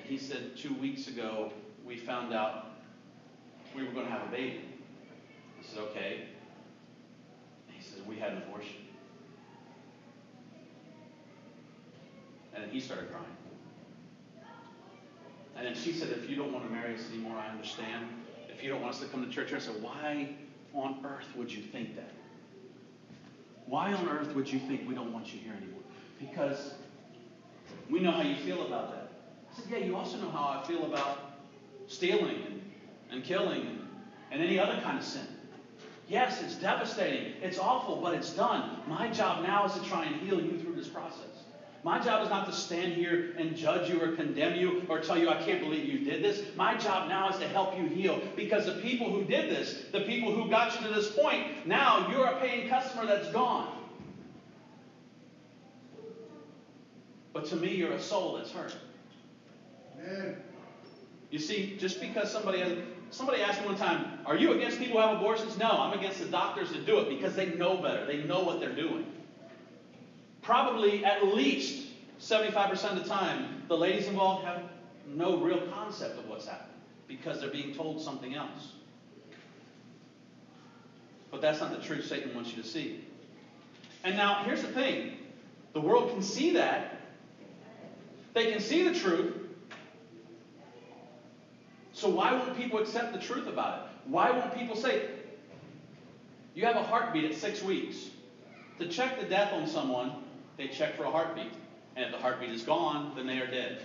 [0.00, 1.52] And he said, Two weeks ago,
[1.86, 2.66] we found out
[3.76, 4.64] we were going to have a baby.
[5.60, 6.24] I said, Okay.
[7.68, 8.87] And he says, We had an abortion.
[12.62, 13.24] And he started crying.
[15.56, 18.06] And then she said, If you don't want to marry us anymore, I understand.
[18.48, 20.30] If you don't want us to come to church, I said, Why
[20.74, 22.12] on earth would you think that?
[23.66, 25.80] Why on earth would you think we don't want you here anymore?
[26.18, 26.74] Because
[27.90, 29.10] we know how you feel about that.
[29.52, 31.18] I said, Yeah, you also know how I feel about
[31.86, 32.62] stealing and,
[33.10, 33.80] and killing and,
[34.30, 35.26] and any other kind of sin.
[36.08, 37.34] Yes, it's devastating.
[37.42, 38.78] It's awful, but it's done.
[38.86, 41.44] My job now is to try and heal you through this process.
[41.84, 45.16] My job is not to stand here and judge you or condemn you or tell
[45.16, 46.42] you, I can't believe you did this.
[46.56, 50.00] My job now is to help you heal because the people who did this, the
[50.00, 53.72] people who got you to this point, now you're a paying customer that's gone.
[57.32, 58.76] But to me, you're a soul that's hurt.
[60.00, 60.36] Amen.
[61.30, 62.72] You see, just because somebody has,
[63.10, 66.18] somebody asked me one time, "Are you against people who have abortions?" No, I'm against
[66.18, 68.04] the doctors that do it because they know better.
[68.06, 69.06] They know what they're doing.
[70.48, 71.88] Probably at least
[72.18, 74.62] 75% of the time, the ladies involved have
[75.06, 76.74] no real concept of what's happening
[77.06, 78.72] because they're being told something else.
[81.30, 83.04] But that's not the truth Satan wants you to see.
[84.04, 85.18] And now, here's the thing
[85.74, 86.98] the world can see that,
[88.32, 89.34] they can see the truth.
[91.92, 94.10] So, why won't people accept the truth about it?
[94.10, 95.10] Why won't people say,
[96.54, 98.06] you have a heartbeat at six weeks?
[98.78, 100.24] To check the death on someone,
[100.58, 101.52] they check for a heartbeat.
[101.96, 103.80] And if the heartbeat is gone, then they are dead.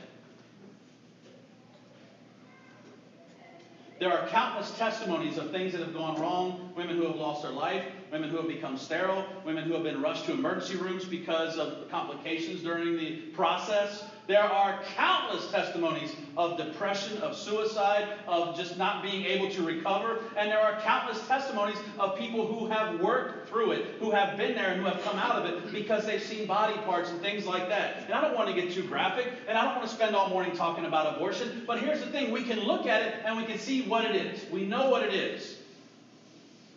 [4.00, 7.52] There are countless testimonies of things that have gone wrong women who have lost their
[7.52, 11.58] life, women who have become sterile, women who have been rushed to emergency rooms because
[11.58, 14.04] of complications during the process.
[14.26, 20.20] There are countless testimonies of depression, of suicide, of just not being able to recover.
[20.38, 24.56] And there are countless testimonies of people who have worked through it, who have been
[24.56, 27.46] there and who have come out of it because they've seen body parts and things
[27.46, 28.04] like that.
[28.06, 30.30] And I don't want to get too graphic, and I don't want to spend all
[30.30, 31.64] morning talking about abortion.
[31.68, 34.16] But here's the thing we can look at it and we can see what it
[34.16, 34.50] is.
[34.50, 35.58] We know what it is.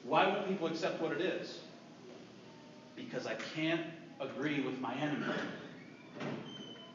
[0.03, 1.61] Why won't people accept what it is?
[2.97, 3.83] Because I can't
[4.21, 5.27] agree with my enemy.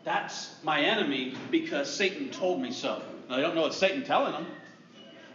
[0.04, 3.02] That's my enemy because Satan told me so.
[3.30, 4.48] Now, they don't know it's Satan telling them.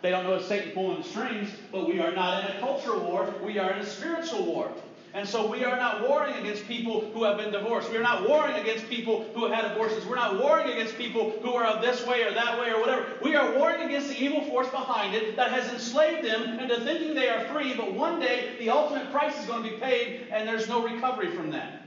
[0.03, 3.01] They don't know it's Satan pulling the strings, but we are not in a cultural
[3.01, 3.33] war.
[3.43, 4.71] We are in a spiritual war.
[5.15, 7.91] And so we are not warring against people who have been divorced.
[7.91, 10.05] We are not warring against people who have had abortions.
[10.05, 13.07] We're not warring against people who are of this way or that way or whatever.
[13.23, 17.15] We are warring against the evil force behind it that has enslaved them into thinking
[17.15, 20.47] they are free, but one day the ultimate price is going to be paid and
[20.47, 21.86] there's no recovery from that.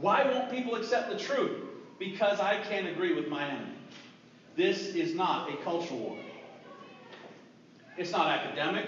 [0.00, 1.62] Why won't people accept the truth?
[1.98, 3.72] Because I can't agree with my enemy.
[4.56, 6.18] This is not a cultural war.
[7.96, 8.86] It's not academic.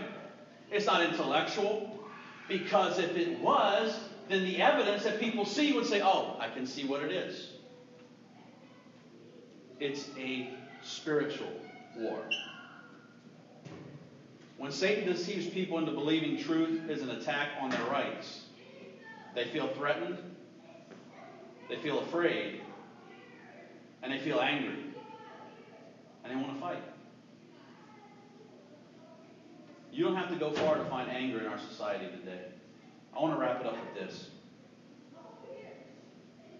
[0.71, 2.05] It's not intellectual.
[2.49, 3.99] Because if it was,
[4.29, 7.53] then the evidence that people see would say, oh, I can see what it is.
[9.79, 10.51] It's a
[10.83, 11.53] spiritual
[11.97, 12.23] war.
[14.59, 18.45] When Satan deceives people into believing truth is an attack on their rights,
[19.35, 20.19] they feel threatened,
[21.69, 22.61] they feel afraid,
[24.03, 24.77] and they feel angry,
[26.25, 26.83] and they want to fight.
[29.93, 32.43] You don't have to go far to find anger in our society today.
[33.17, 34.29] I want to wrap it up with this.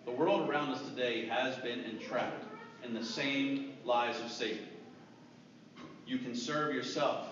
[0.07, 2.45] The world around us today has been entrapped
[2.83, 4.67] in the same lies of Satan.
[6.07, 7.27] You can serve yourself.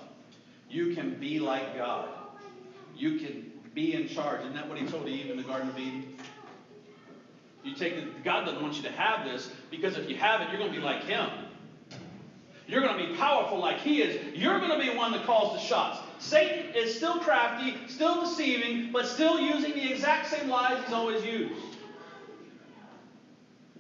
[0.69, 2.09] You can be like God.
[2.97, 4.41] You can be in charge.
[4.41, 6.14] Isn't that what he told Eve in the Garden of Eden?
[7.65, 10.49] You take the, God doesn't want you to have this because if you have it,
[10.51, 11.27] you're going to be like Him.
[12.67, 14.39] You're going to be powerful like He is.
[14.39, 15.99] You're going to be one that calls the shots.
[16.19, 21.25] Satan is still crafty, still deceiving, but still using the exact same lies he's always
[21.25, 21.77] used.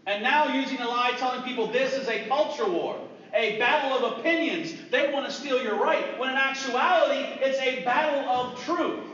[0.06, 2.98] And now using a lie telling people this is a culture war,
[3.34, 4.74] a battle of opinions.
[4.90, 9.04] They want to steal your right, when in actuality, it's a battle of truth.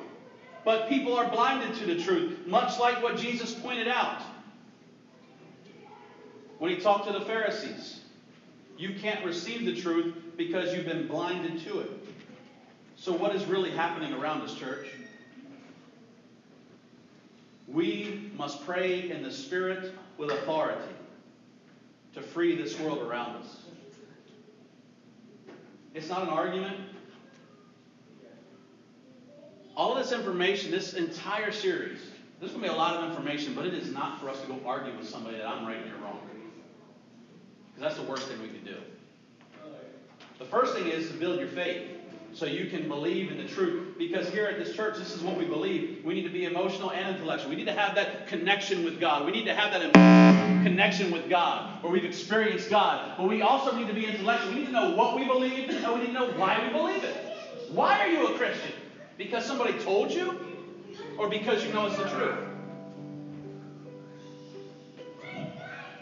[0.65, 4.23] But people are blinded to the truth, much like what Jesus pointed out
[6.61, 8.01] when he talked to the Pharisees.
[8.77, 11.91] You can't receive the truth because you've been blinded to it.
[12.97, 14.87] So, what is really happening around us, church?
[17.67, 20.95] We must pray in the Spirit with authority
[22.15, 23.63] to free this world around us.
[25.95, 26.77] It's not an argument.
[29.77, 32.01] All of this information, this entire series,
[32.39, 34.47] there's going to be a lot of information, but it is not for us to
[34.47, 36.00] go argue with somebody that I'm right wrong.
[37.81, 38.77] Because that's the worst thing we could do.
[40.39, 41.89] The first thing is to build your faith
[42.35, 43.97] so you can believe in the truth.
[43.97, 46.05] Because here at this church, this is what we believe.
[46.05, 47.49] We need to be emotional and intellectual.
[47.49, 49.25] We need to have that connection with God.
[49.25, 49.95] We need to have that
[50.63, 53.15] connection with God where we've experienced God.
[53.17, 54.53] But we also need to be intellectual.
[54.53, 57.03] We need to know what we believe and we need to know why we believe
[57.03, 57.17] it.
[57.71, 58.73] Why are you a Christian?
[59.17, 60.39] Because somebody told you?
[61.17, 62.37] Or because you know it's the truth?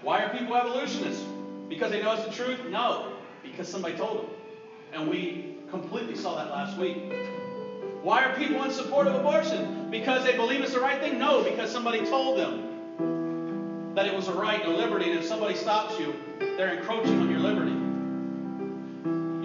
[0.03, 1.38] Why are people evolutionists?
[1.69, 2.59] Because they know it's the truth?
[2.71, 3.12] No,
[3.43, 4.31] because somebody told them.
[4.93, 7.12] And we completely saw that last week.
[8.03, 9.91] Why are people in support of abortion?
[9.91, 11.19] Because they believe it's the right thing?
[11.19, 15.25] No, because somebody told them that it was a right and a liberty, and if
[15.25, 16.14] somebody stops you,
[16.57, 17.73] they're encroaching on your liberty.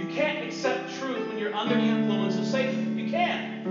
[0.02, 2.98] You can't accept truth when you're under the influence of Satan.
[2.98, 3.68] You can't.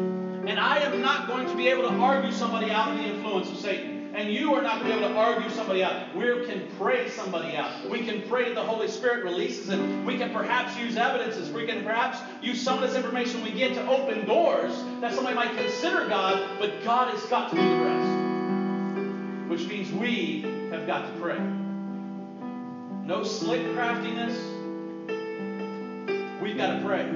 [0.49, 3.49] And I am not going to be able to argue somebody out of the influence
[3.51, 3.92] of Satan.
[4.15, 6.15] And you are not going to be able to argue somebody out.
[6.15, 7.71] We can pray somebody out.
[7.89, 9.81] We can pray that the Holy Spirit releases it.
[10.05, 11.51] We can perhaps use evidences.
[11.51, 15.35] We can perhaps use some of this information we get to open doors that somebody
[15.35, 19.49] might consider God, but God has got to do the rest.
[19.49, 21.39] Which means we have got to pray.
[23.05, 24.39] No slick craftiness.
[26.43, 27.07] We've got to pray.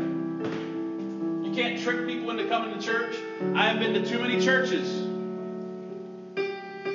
[1.46, 3.16] You can't trick people into coming to church.
[3.54, 5.06] I have been to too many churches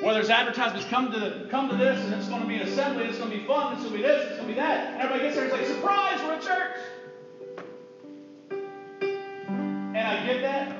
[0.01, 2.67] where there's advertisements, come to the, come to this, and it's going to be an
[2.67, 4.59] assembly, it's going to be fun, it's going to be this, it's going to be
[4.59, 4.93] that.
[4.93, 6.77] And everybody gets there, it's like, surprise, we're a church.
[8.49, 10.75] And I get that.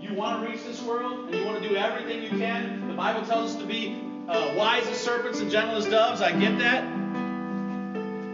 [0.00, 2.86] You want to reach this world, and you want to do everything you can.
[2.86, 6.22] The Bible tells us to be uh, wise as serpents and gentle as doves.
[6.22, 6.84] I get that.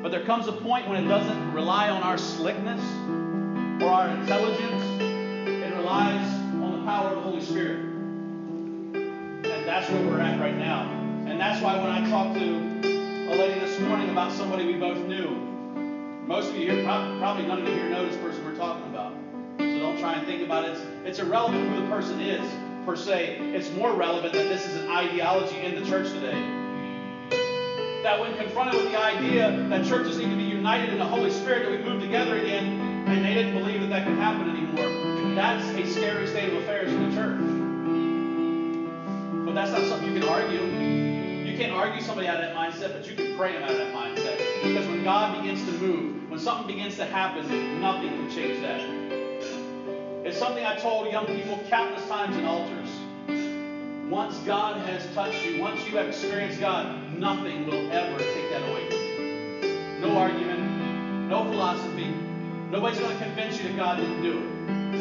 [0.02, 2.82] But there comes a point when it doesn't rely on our slickness
[3.82, 4.82] or our intelligence.
[5.00, 6.32] It relies
[6.62, 7.85] on the power of the Holy Spirit
[9.66, 10.88] that's where we're at right now.
[11.26, 14.98] And that's why when I talked to a lady this morning about somebody we both
[14.98, 15.28] knew,
[16.24, 19.12] most of you here, probably none of you here know this person we're talking about.
[19.58, 20.70] So don't try and think about it.
[20.70, 22.48] It's, it's irrelevant who the person is,
[22.84, 23.38] per se.
[23.40, 26.40] It's more relevant that this is an ideology in the church today.
[28.04, 31.30] That when confronted with the idea that churches need to be united in the Holy
[31.32, 35.34] Spirit, that we move together again, and they didn't believe that that could happen anymore,
[35.34, 37.35] that's a scary state of affairs in the church
[39.56, 40.60] that's not something you can argue.
[41.50, 43.78] You can't argue somebody out of that mindset, but you can pray them out of
[43.78, 44.36] that mindset.
[44.62, 48.82] Because when God begins to move, when something begins to happen, nothing can change that.
[50.26, 53.00] It's something I told young people countless times in altars.
[54.10, 58.68] Once God has touched you, once you have experienced God, nothing will ever take that
[58.68, 60.00] away from you.
[60.00, 62.12] No argument, no philosophy.
[62.70, 65.00] Nobody's going to convince you that God didn't do it.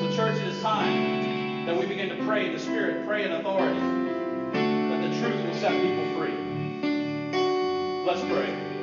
[0.00, 1.25] So, church, it is time
[1.66, 3.80] that we begin to pray in the Spirit, pray in authority,
[4.52, 6.32] that the truth will set people free.
[8.04, 8.75] Let's pray.